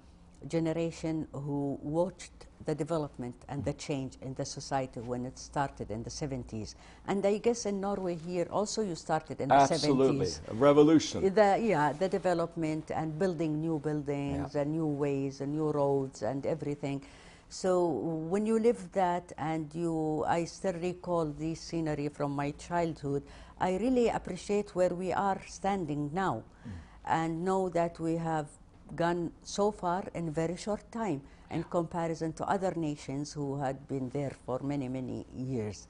generation 0.48 1.26
who 1.32 1.78
watched 1.82 2.46
the 2.64 2.74
development 2.74 3.34
and 3.48 3.64
the 3.64 3.72
change 3.72 4.16
in 4.22 4.34
the 4.34 4.44
society 4.44 5.00
when 5.00 5.26
it 5.26 5.38
started 5.38 5.90
in 5.90 6.02
the 6.02 6.10
70s. 6.10 6.74
And 7.06 7.24
I 7.26 7.38
guess 7.38 7.66
in 7.66 7.80
Norway 7.80 8.16
here 8.16 8.46
also 8.50 8.82
you 8.82 8.94
started 8.94 9.40
in 9.40 9.48
the 9.48 9.54
Absolutely. 9.54 10.26
70s. 10.26 10.40
A 10.48 10.54
revolution. 10.54 11.34
The, 11.34 11.58
yeah, 11.60 11.92
the 11.92 12.08
development 12.08 12.90
and 12.94 13.18
building 13.18 13.60
new 13.60 13.78
buildings 13.78 14.54
and 14.54 14.72
new 14.72 14.86
ways 14.86 15.40
and 15.40 15.52
new 15.52 15.70
roads 15.70 16.22
and 16.22 16.46
everything. 16.46 17.02
So 17.48 17.86
when 17.86 18.46
you 18.46 18.58
live 18.58 18.90
that 18.92 19.32
and 19.36 19.72
you, 19.74 20.24
I 20.26 20.44
still 20.44 20.72
recall 20.74 21.26
this 21.26 21.60
scenery 21.60 22.08
from 22.08 22.32
my 22.32 22.52
childhood, 22.52 23.22
I 23.60 23.76
really 23.76 24.08
appreciate 24.08 24.74
where 24.74 24.88
we 24.88 25.12
are 25.12 25.40
standing 25.46 26.10
now 26.14 26.42
mm. 26.66 26.70
and 27.04 27.44
know 27.44 27.68
that 27.68 28.00
we 28.00 28.16
have 28.16 28.46
gone 28.94 29.32
so 29.42 29.70
far 29.70 30.04
in 30.14 30.30
very 30.30 30.56
short 30.56 30.90
time 30.92 31.22
in 31.50 31.64
comparison 31.64 32.32
to 32.32 32.44
other 32.44 32.72
nations 32.76 33.32
who 33.32 33.58
had 33.58 33.86
been 33.88 34.08
there 34.10 34.32
for 34.46 34.60
many, 34.62 34.88
many 34.88 35.26
years. 35.36 35.86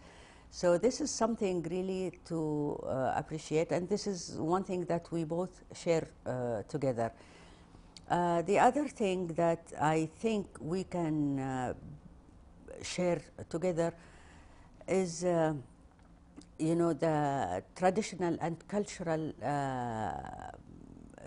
So 0.51 0.77
this 0.77 1.01
is 1.01 1.11
something 1.11 1.62
really 1.62 2.12
to 2.27 2.79
uh, 2.87 3.15
appreciate, 3.17 3.73
and 3.73 3.88
this 3.88 4.07
is 4.07 4.37
one 4.38 4.65
thing 4.65 4.85
that 4.85 5.11
we 5.11 5.25
both 5.25 5.62
share 5.75 6.09
uh, 6.27 6.62
together. 6.69 7.11
Uh, 8.11 8.43
the 8.43 8.59
other 8.59 8.87
thing 8.88 9.29
that 9.29 9.73
I 9.81 10.11
think 10.19 10.47
we 10.61 10.85
can 10.85 11.38
uh, 11.38 11.75
share 12.83 13.23
together 13.49 13.95
is, 14.87 15.25
uh, 15.25 15.55
you 16.59 16.75
know, 16.75 16.93
the 16.93 17.62
traditional 17.75 18.37
and 18.41 18.57
cultural 18.69 19.33
uh, 19.43 20.12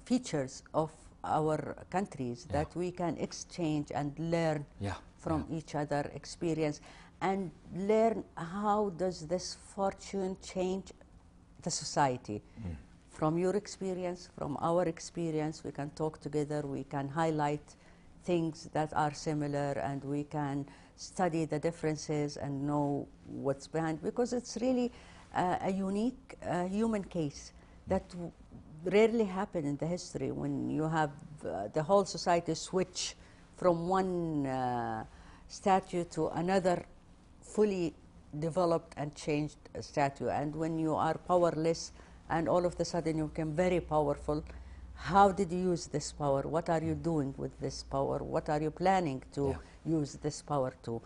features 0.03 0.61
of 0.73 0.91
our 1.25 1.75
countries 1.89 2.45
Yeah. 2.45 2.53
that 2.63 2.75
we 2.75 2.91
can 2.91 3.17
exchange 3.17 3.91
and 3.93 4.17
learn 4.19 4.65
Yeah, 4.79 4.95
from 5.17 5.45
each 5.49 5.75
other 5.75 6.11
experience 6.13 6.81
and 7.21 7.51
learn 7.75 8.23
how 8.35 8.89
does 8.97 9.27
this 9.27 9.55
fortune 9.75 10.37
change 10.41 10.93
the 11.63 11.71
society. 11.71 12.41
From 13.09 13.37
your 13.37 13.55
experience 13.55 14.29
from 14.37 14.57
our 14.59 14.83
experience 14.83 15.63
we 15.63 15.71
can 15.71 15.89
talk 15.91 16.19
together 16.19 16.61
we 16.67 16.83
can 16.83 17.07
highlight 17.07 17.75
things 18.25 18.69
that 18.73 18.91
are 18.93 19.13
similar 19.13 19.71
and 19.89 20.03
we 20.03 20.23
can 20.25 20.65
study 20.97 21.45
the 21.45 21.59
differences 21.59 22.37
and 22.37 22.67
know 22.67 23.07
what's 23.27 23.67
behind 23.67 24.01
because 24.01 24.33
it's 24.33 24.57
really 24.61 24.91
uh, 25.33 25.57
a 25.61 25.71
unique 25.71 26.35
uh, 26.45 26.65
human 26.65 27.03
case 27.03 27.53
that 27.87 28.03
rarely 28.85 29.25
happen 29.25 29.65
in 29.65 29.77
the 29.77 29.85
history 29.85 30.31
when 30.31 30.69
you 30.69 30.87
have 30.87 31.11
uh, 31.45 31.67
the 31.73 31.83
whole 31.83 32.05
society 32.05 32.55
switch 32.55 33.15
from 33.57 33.87
one 33.87 34.45
uh, 34.45 35.03
statue 35.47 36.03
to 36.05 36.27
another 36.29 36.85
fully 37.41 37.93
developed 38.39 38.93
and 38.97 39.15
changed 39.15 39.57
statue. 39.79 40.27
And 40.27 40.55
when 40.55 40.77
you 40.79 40.95
are 40.95 41.17
powerless 41.17 41.91
and 42.29 42.49
all 42.49 42.65
of 42.65 42.79
a 42.79 42.85
sudden 42.85 43.17
you 43.17 43.27
become 43.27 43.53
very 43.55 43.79
powerful 43.79 44.43
how 44.95 45.31
did 45.31 45.51
you 45.51 45.59
use 45.59 45.87
this 45.87 46.11
power? 46.11 46.41
What 46.43 46.69
are 46.69 46.81
you 46.81 46.95
doing 46.95 47.33
with 47.37 47.59
this 47.59 47.83
power? 47.83 48.19
What 48.19 48.49
are 48.49 48.61
you 48.61 48.71
planning 48.71 49.21
to 49.33 49.55
use 49.85 50.13
this 50.13 50.41
power 50.41 50.73
to? 50.83 51.01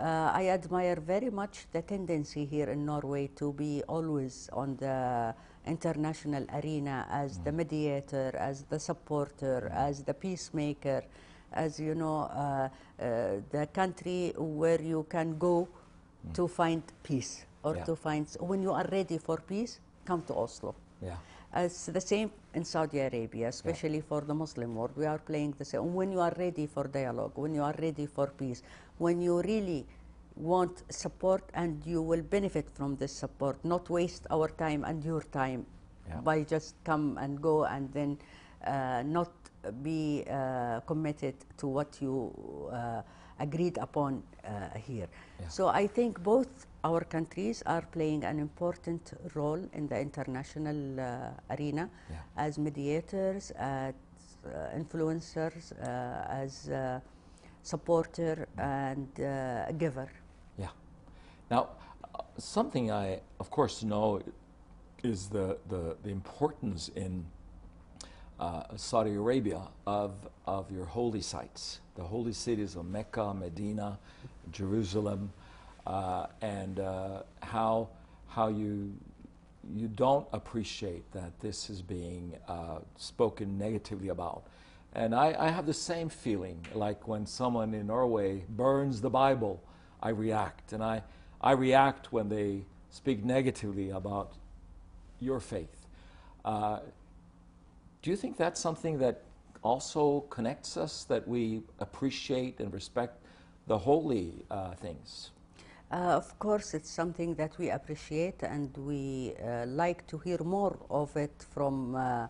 Uh, 0.00 0.30
I 0.32 0.48
admire 0.48 0.96
very 0.96 1.30
much 1.30 1.66
the 1.72 1.82
tendency 1.82 2.44
here 2.44 2.70
in 2.70 2.86
Norway 2.86 3.28
to 3.36 3.52
be 3.52 3.82
always 3.88 4.48
on 4.52 4.76
the 4.76 5.34
international 5.66 6.44
arena 6.54 7.06
as 7.10 7.38
the 7.38 7.52
mediator, 7.52 8.34
as 8.36 8.64
the 8.64 8.78
supporter, 8.78 9.70
as 9.72 10.02
the 10.02 10.14
peacemaker, 10.14 11.02
as 11.52 11.78
you 11.78 11.94
know, 11.94 12.22
uh, 12.22 12.68
uh, 13.00 13.40
the 13.50 13.68
country 13.72 14.32
where 14.36 14.80
you 14.80 15.06
can 15.08 15.38
go 15.38 15.68
to 16.34 16.48
find 16.48 16.82
peace 17.02 17.44
or 17.62 17.76
Yeah. 17.76 17.84
to 17.84 17.96
find. 17.96 18.26
When 18.40 18.62
you 18.62 18.72
are 18.72 18.86
ready 18.90 19.18
for 19.18 19.36
peace, 19.38 19.80
come 20.04 20.22
to 20.22 20.34
Oslo. 20.34 20.74
Yeah. 21.00 21.16
It's 21.54 21.86
the 21.86 22.00
same 22.00 22.30
in 22.54 22.64
Saudi 22.64 22.98
Arabia, 23.00 23.48
especially 23.48 24.00
for 24.00 24.22
the 24.22 24.34
Muslim 24.34 24.74
world. 24.74 24.92
We 24.96 25.04
are 25.04 25.18
playing 25.18 25.54
the 25.58 25.64
same. 25.66 25.92
When 25.94 26.10
you 26.10 26.20
are 26.20 26.32
ready 26.38 26.66
for 26.66 26.84
dialogue, 26.88 27.32
when 27.36 27.54
you 27.54 27.62
are 27.62 27.74
ready 27.78 28.06
for 28.06 28.28
peace, 28.28 28.62
when 28.98 29.20
you 29.20 29.40
really 29.42 29.86
want 30.36 30.82
support 30.90 31.42
and 31.54 31.84
you 31.86 32.02
will 32.02 32.22
benefit 32.22 32.68
from 32.70 32.96
this 32.96 33.12
support, 33.12 33.62
not 33.64 33.88
waste 33.90 34.26
our 34.30 34.48
time 34.48 34.84
and 34.84 35.04
your 35.04 35.22
time 35.22 35.66
Yeah. 36.08 36.20
by 36.20 36.42
just 36.42 36.74
come 36.84 37.16
and 37.18 37.40
go 37.40 37.64
and 37.64 37.92
then 37.92 38.18
uh, 38.66 39.02
not 39.04 39.30
be 39.82 40.24
uh, 40.28 40.80
committed 40.86 41.34
to 41.58 41.66
what 41.68 42.00
you 42.02 42.32
uh, 42.72 43.02
agreed 43.38 43.78
upon 43.78 44.22
uh, 44.44 44.76
here. 44.78 45.08
Yeah. 45.40 45.48
So 45.48 45.68
I 45.68 45.86
think 45.86 46.22
both 46.22 46.66
our 46.84 47.04
countries 47.04 47.62
are 47.66 47.82
playing 47.92 48.24
an 48.24 48.38
important 48.40 49.12
role 49.34 49.62
in 49.72 49.86
the 49.88 50.00
international 50.00 51.00
uh, 51.00 51.54
arena 51.54 51.88
Yeah. 52.10 52.16
as 52.36 52.58
mediators, 52.58 53.52
as 53.52 53.94
uh, 54.44 54.76
influencers, 54.76 55.72
uh, 55.72 56.42
as 56.42 56.68
uh, 56.68 57.00
supporter 57.62 58.48
and 58.58 59.08
uh, 59.20 59.70
giver. 59.78 60.08
Now, 61.52 61.68
something 62.38 62.90
I, 62.90 63.20
of 63.38 63.50
course, 63.50 63.82
know 63.82 64.22
is 65.04 65.28
the, 65.28 65.58
the, 65.68 65.98
the 66.02 66.08
importance 66.08 66.90
in 66.96 67.26
uh, 68.40 68.62
Saudi 68.76 69.12
Arabia 69.12 69.60
of, 69.86 70.14
of 70.46 70.72
your 70.72 70.86
holy 70.86 71.20
sites, 71.20 71.80
the 71.94 72.04
holy 72.04 72.32
cities 72.32 72.74
of 72.74 72.86
Mecca, 72.86 73.34
Medina, 73.34 73.98
Jerusalem, 74.50 75.30
uh, 75.86 76.28
and 76.40 76.80
uh, 76.80 77.24
how, 77.42 77.90
how 78.28 78.48
you, 78.48 78.90
you 79.76 79.88
don't 79.88 80.26
appreciate 80.32 81.12
that 81.12 81.38
this 81.40 81.68
is 81.68 81.82
being 81.82 82.34
uh, 82.48 82.78
spoken 82.96 83.58
negatively 83.58 84.08
about. 84.08 84.44
And 84.94 85.14
I, 85.14 85.36
I 85.38 85.48
have 85.50 85.66
the 85.66 85.74
same 85.74 86.08
feeling, 86.08 86.64
like 86.72 87.06
when 87.06 87.26
someone 87.26 87.74
in 87.74 87.88
Norway 87.88 88.42
burns 88.48 89.02
the 89.02 89.10
Bible, 89.10 89.62
I 90.02 90.08
react. 90.08 90.72
And 90.72 90.82
I, 90.82 91.02
I 91.42 91.52
react 91.52 92.12
when 92.12 92.28
they 92.28 92.62
speak 92.90 93.24
negatively 93.24 93.90
about 93.90 94.32
your 95.20 95.40
faith. 95.40 95.86
Uh, 96.44 96.80
do 98.02 98.10
you 98.10 98.16
think 98.16 98.36
that's 98.36 98.60
something 98.60 98.98
that 98.98 99.22
also 99.62 100.20
connects 100.28 100.76
us, 100.76 101.04
that 101.04 101.26
we 101.26 101.62
appreciate 101.78 102.60
and 102.60 102.72
respect 102.72 103.18
the 103.66 103.78
holy 103.78 104.32
uh, 104.50 104.74
things? 104.74 105.30
Uh, 105.90 106.16
of 106.16 106.38
course, 106.38 106.74
it's 106.74 106.90
something 106.90 107.34
that 107.34 107.56
we 107.58 107.70
appreciate 107.70 108.42
and 108.42 108.76
we 108.78 109.34
uh, 109.44 109.66
like 109.66 110.06
to 110.06 110.18
hear 110.18 110.38
more 110.42 110.76
of 110.90 111.14
it 111.16 111.44
from 111.50 111.94
uh, 111.94 112.26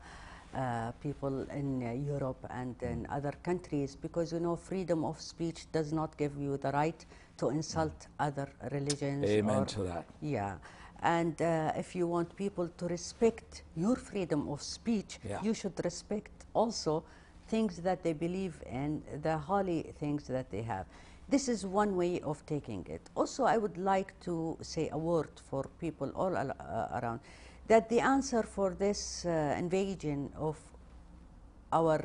uh, 0.55 0.93
people 1.01 1.47
in 1.51 1.83
uh, 1.83 1.93
Europe 1.93 2.45
and 2.51 2.75
in 2.83 3.07
other 3.09 3.33
countries 3.43 3.97
because 3.97 4.33
you 4.33 4.41
know 4.41 4.57
freedom 4.57 5.05
of 5.05 5.21
speech 5.21 5.71
does 5.73 5.93
not 5.93 6.17
give 6.19 6.37
you 6.37 6.59
the 6.59 6.71
right 6.73 7.07
to 7.43 7.51
insult 7.51 7.97
other 8.27 8.49
religions. 8.77 9.25
Amen 9.39 9.59
or- 9.63 9.67
to 9.75 9.81
that. 9.91 10.05
Yeah. 10.21 10.55
And 11.19 11.37
uh, 11.43 11.73
if 11.83 11.89
you 11.99 12.07
want 12.07 12.29
people 12.37 12.69
to 12.81 12.85
respect 12.97 13.51
your 13.85 13.97
freedom 14.11 14.41
of 14.55 14.61
speech, 14.77 15.13
Yeah. 15.29 15.43
you 15.47 15.53
should 15.61 15.77
respect 15.85 16.35
also 16.55 17.03
things 17.49 17.73
that 17.83 17.99
they 18.05 18.15
believe 18.27 18.55
in, 18.83 19.03
the 19.23 19.37
holy 19.51 19.81
things 20.03 20.23
that 20.29 20.47
they 20.51 20.63
have. 20.63 20.87
This 21.29 21.49
is 21.49 21.61
one 21.67 21.93
way 21.97 22.21
of 22.31 22.37
taking 22.47 22.87
it. 22.97 23.03
Also, 23.15 23.45
I 23.45 23.57
would 23.63 23.77
like 23.79 24.11
to 24.29 24.57
say 24.61 24.85
a 24.93 24.99
word 24.99 25.31
for 25.51 25.63
people 25.81 26.09
all 26.15 26.35
al- 26.37 26.57
uh, 26.61 26.99
around. 27.01 27.21
that 27.69 27.89
the 27.89 28.01
answer 28.17 28.43
for 28.57 28.69
this 28.87 29.25
uh, 29.25 29.31
invasion 29.65 30.31
of 30.37 30.57
our 31.73 32.01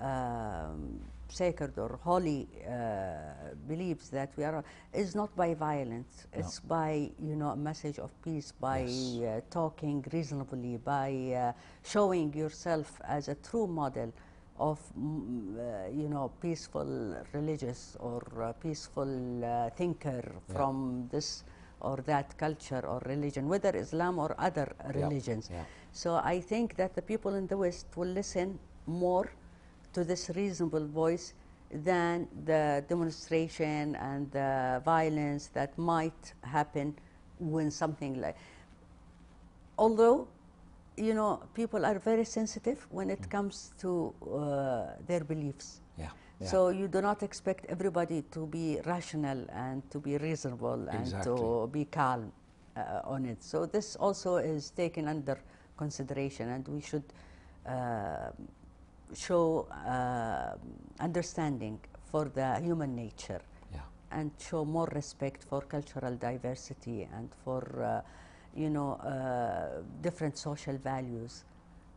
uh, 0.00 0.04
um, 0.08 1.00
sacred 1.28 1.78
or 1.78 1.98
holy 2.02 2.48
uh, 2.68 3.54
beliefs 3.68 4.08
that 4.10 4.30
we 4.36 4.44
are 4.44 4.62
is 4.92 5.14
not 5.14 5.34
by 5.36 5.54
violence. 5.54 6.26
It's 6.32 6.60
by 6.60 7.10
you 7.18 7.36
know 7.36 7.48
a 7.50 7.56
message 7.56 7.98
of 7.98 8.10
peace, 8.22 8.52
by 8.60 8.80
Yes. 8.80 9.20
uh, 9.20 9.40
talking 9.50 10.04
reasonably, 10.12 10.76
by 10.78 11.10
uh, 11.34 11.52
showing 11.84 12.32
yourself 12.34 13.00
as 13.04 13.28
a 13.28 13.34
true 13.36 13.66
model 13.66 14.12
of 14.58 14.80
mm, 14.98 15.56
uh, 15.58 15.88
you 15.90 16.08
know 16.08 16.30
peaceful 16.40 17.16
religious 17.32 17.96
or 18.00 18.22
uh, 18.42 18.52
peaceful 18.52 19.44
uh, 19.44 19.70
thinker 19.70 20.22
from 20.54 21.08
this 21.10 21.44
or 21.80 21.98
that 22.06 22.36
culture 22.38 22.82
or 22.86 23.00
religion, 23.06 23.48
whether 23.48 23.70
Islam 23.76 24.18
or 24.18 24.34
other 24.38 24.72
religions. 24.94 25.50
yeah. 25.52 25.64
So 25.92 26.16
I 26.24 26.40
think 26.40 26.76
that 26.76 26.94
the 26.94 27.02
people 27.02 27.34
in 27.34 27.46
the 27.46 27.56
West 27.58 27.86
will 27.96 28.08
listen 28.08 28.58
more 28.86 29.30
to 29.96 30.04
this 30.04 30.22
reasonable 30.40 30.86
voice 31.02 31.26
than 31.88 32.28
the 32.44 32.62
demonstration 32.92 33.96
and 33.96 34.30
the 34.30 34.50
violence 34.84 35.44
that 35.58 35.70
might 35.92 36.22
happen 36.56 36.94
when 37.54 37.70
something 37.82 38.12
like 38.24 38.36
although 39.84 40.18
you 41.06 41.14
know 41.18 41.32
people 41.60 41.82
are 41.90 41.98
very 42.10 42.24
sensitive 42.38 42.78
when 42.98 43.08
it 43.16 43.22
comes 43.36 43.56
to 43.82 43.90
uh, 44.22 44.86
their 45.08 45.24
beliefs 45.32 45.68
Yeah. 45.98 46.10
yeah. 46.40 46.48
so 46.52 46.58
you 46.80 46.86
do 46.96 47.00
not 47.08 47.22
expect 47.28 47.62
everybody 47.74 48.20
to 48.36 48.40
be 48.56 48.66
rational 48.94 49.40
and 49.64 49.78
to 49.92 49.98
be 49.98 50.14
reasonable 50.28 50.80
and 50.96 51.06
to 51.28 51.34
be 51.76 51.84
calm 51.98 52.22
uh, 52.76 53.14
on 53.14 53.24
it. 53.32 53.42
So 53.42 53.66
this 53.66 53.96
also 53.96 54.36
is 54.36 54.70
taken 54.70 55.08
under 55.08 55.36
consideration, 55.76 56.46
and 56.54 56.62
we 56.68 56.80
should 56.80 57.04
uh, 57.66 58.30
show 59.14 59.66
uh, 59.86 60.56
understanding 61.00 61.78
for 62.10 62.26
the 62.26 62.60
human 62.60 62.94
nature 62.94 63.40
yeah. 63.72 63.80
and 64.10 64.30
show 64.38 64.64
more 64.64 64.88
respect 64.94 65.44
for 65.44 65.60
cultural 65.62 66.16
diversity 66.16 67.08
and 67.14 67.28
for 67.44 67.62
uh, 67.82 68.00
you 68.54 68.70
know 68.70 68.94
uh, 68.94 69.82
different 70.02 70.36
social 70.36 70.76
values 70.78 71.44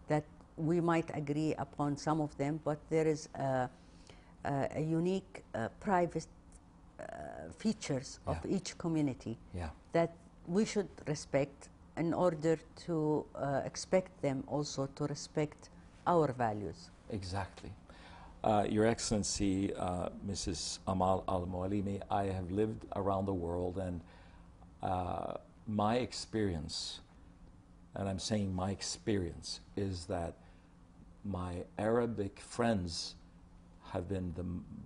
that 0.08 0.24
we 0.58 0.82
might 0.82 1.10
agree 1.16 1.54
upon 1.58 1.96
some 1.98 2.20
of 2.22 2.36
them 2.38 2.60
but 2.64 2.78
there 2.90 3.08
is 3.08 3.30
a, 3.36 3.70
a, 4.46 4.68
a 4.76 4.82
unique 4.82 5.44
uh, 5.56 5.70
private 5.80 6.28
uh, 7.00 7.04
features 7.58 8.20
of 8.28 8.38
each 8.48 8.78
community 8.78 9.38
Yeah. 9.54 9.70
that 9.94 10.12
we 10.48 10.66
should 10.66 10.90
respect 11.08 11.70
in 11.98 12.14
order 12.14 12.58
to 12.88 13.26
uh, 13.36 13.62
expect 13.66 14.22
them 14.22 14.44
also 14.48 14.88
to 14.96 15.06
respect 15.06 15.70
our 16.06 16.32
values 16.34 16.92
Exactly. 17.10 17.72
Uh, 18.44 18.66
Your 18.70 18.86
Excellency, 18.86 19.74
uh, 19.76 20.10
Mrs. 20.28 20.80
Amal 20.88 21.24
Al 21.28 21.46
Mualimi, 21.46 22.02
I 22.10 22.26
have 22.26 22.52
lived 22.52 22.86
around 22.96 23.26
the 23.26 23.34
world, 23.34 23.78
and 23.78 24.02
uh, 24.82 25.34
my 25.68 25.98
experience, 25.98 27.02
and 27.96 28.08
I'm 28.08 28.20
saying 28.20 28.54
my 28.54 28.72
experience, 28.72 29.60
is 29.76 30.06
that 30.06 30.36
my 31.26 31.56
Arabic 31.78 32.40
friends 32.40 33.16
have 33.92 34.08
been 34.08 34.34
the, 34.36 34.46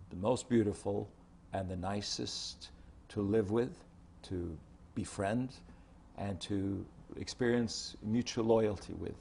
the 0.09 0.19
most 0.21 0.49
beautiful 0.49 1.09
and 1.51 1.69
the 1.69 1.75
nicest 1.75 2.69
to 3.09 3.21
live 3.21 3.51
with, 3.51 3.83
to 4.23 4.57
befriend, 4.95 5.49
and 6.17 6.39
to 6.41 6.83
experience 7.19 7.95
mutual 8.01 8.45
loyalty 8.45 8.93
with. 8.93 9.15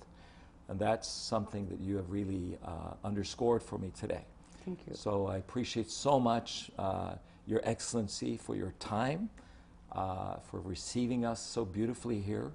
And 0.72 0.80
that's 0.80 1.06
something 1.06 1.68
that 1.68 1.80
you 1.80 1.96
have 1.96 2.08
really 2.08 2.56
uh, 2.64 2.94
underscored 3.04 3.62
for 3.62 3.76
me 3.76 3.92
today. 3.94 4.24
thank 4.64 4.78
you 4.86 4.94
So 4.94 5.26
I 5.26 5.36
appreciate 5.36 5.90
so 5.90 6.18
much 6.18 6.70
uh, 6.78 7.16
Your 7.46 7.60
Excellency 7.62 8.38
for 8.38 8.56
your 8.56 8.72
time, 8.80 9.28
uh, 9.92 10.36
for 10.36 10.60
receiving 10.60 11.26
us 11.26 11.42
so 11.42 11.66
beautifully 11.66 12.20
here, 12.22 12.52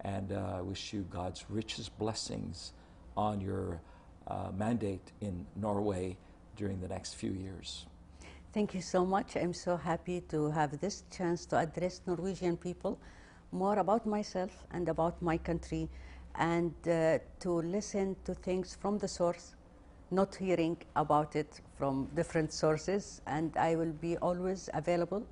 and 0.00 0.32
uh, 0.32 0.58
I 0.58 0.60
wish 0.60 0.92
you 0.92 1.06
God's 1.08 1.46
richest 1.48 1.98
blessings 1.98 2.74
on 3.16 3.40
your 3.40 3.80
uh, 4.26 4.50
mandate 4.54 5.12
in 5.22 5.46
Norway 5.56 6.18
during 6.56 6.78
the 6.82 6.88
next 6.88 7.14
few 7.14 7.32
years. 7.32 7.86
Thank 8.52 8.74
you 8.74 8.82
so 8.82 9.06
much. 9.06 9.34
I'm 9.34 9.54
so 9.54 9.78
happy 9.78 10.20
to 10.28 10.50
have 10.50 10.78
this 10.78 11.04
chance 11.10 11.46
to 11.46 11.56
address 11.56 12.02
Norwegian 12.06 12.58
people 12.58 12.98
more 13.50 13.78
about 13.78 14.04
myself 14.04 14.66
and 14.72 14.90
about 14.90 15.22
my 15.22 15.38
country 15.38 15.88
and 16.38 16.74
uh, 16.88 17.18
to 17.40 17.50
listen 17.62 18.16
to 18.24 18.34
things 18.34 18.76
from 18.80 18.98
the 18.98 19.08
source, 19.08 19.54
not 20.10 20.34
hearing 20.34 20.76
about 20.94 21.34
it 21.36 21.60
from 21.76 22.08
different 22.14 22.52
sources. 22.52 23.20
And 23.26 23.56
I 23.56 23.76
will 23.76 23.92
be 23.92 24.16
always 24.18 24.68
available 24.74 25.26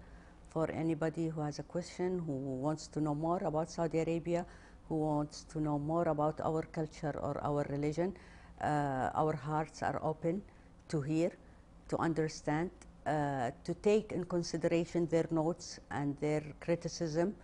for 0.50 0.70
anybody 0.70 1.28
who 1.28 1.40
has 1.40 1.58
a 1.58 1.62
question, 1.64 2.20
who 2.26 2.32
wants 2.32 2.86
to 2.88 3.00
know 3.00 3.14
more 3.14 3.42
about 3.44 3.70
Saudi 3.70 3.98
Arabia, 3.98 4.46
who 4.88 4.96
wants 4.96 5.44
to 5.44 5.60
know 5.60 5.78
more 5.78 6.08
about 6.08 6.40
our 6.40 6.62
culture 6.62 7.14
or 7.20 7.38
our 7.42 7.66
religion. 7.70 8.14
Uh, 8.60 9.10
our 9.14 9.34
hearts 9.34 9.82
are 9.82 9.98
open 10.02 10.42
to 10.88 11.00
hear, 11.00 11.32
to 11.88 11.98
understand, 11.98 12.70
uh, 13.06 13.50
to 13.64 13.74
take 13.82 14.12
in 14.12 14.24
consideration 14.24 15.06
their 15.06 15.26
notes 15.30 15.80
and 15.90 16.16
their 16.20 16.42
criticism. 16.60 17.34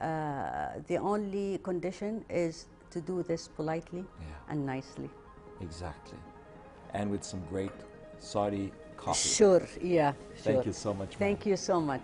Uh, 0.00 0.68
the 0.86 0.96
only 0.98 1.58
condition 1.58 2.24
is 2.28 2.66
to 2.90 3.00
do 3.00 3.22
this 3.22 3.48
politely 3.48 4.04
Yeah. 4.20 4.26
and 4.52 4.66
nicely. 4.66 5.10
Exactly. 5.60 6.18
And 6.92 7.10
with 7.10 7.24
some 7.24 7.42
great 7.50 7.72
Saudi 8.18 8.72
coffee. 8.96 9.28
Sure, 9.28 9.62
yeah, 9.80 10.12
sure. 10.12 10.52
Thank 10.52 10.66
you 10.66 10.72
so 10.72 10.92
much. 10.94 11.10
ma'am. 11.10 11.18
Thank 11.18 11.46
you 11.46 11.56
so 11.56 11.80
much. 11.80 12.02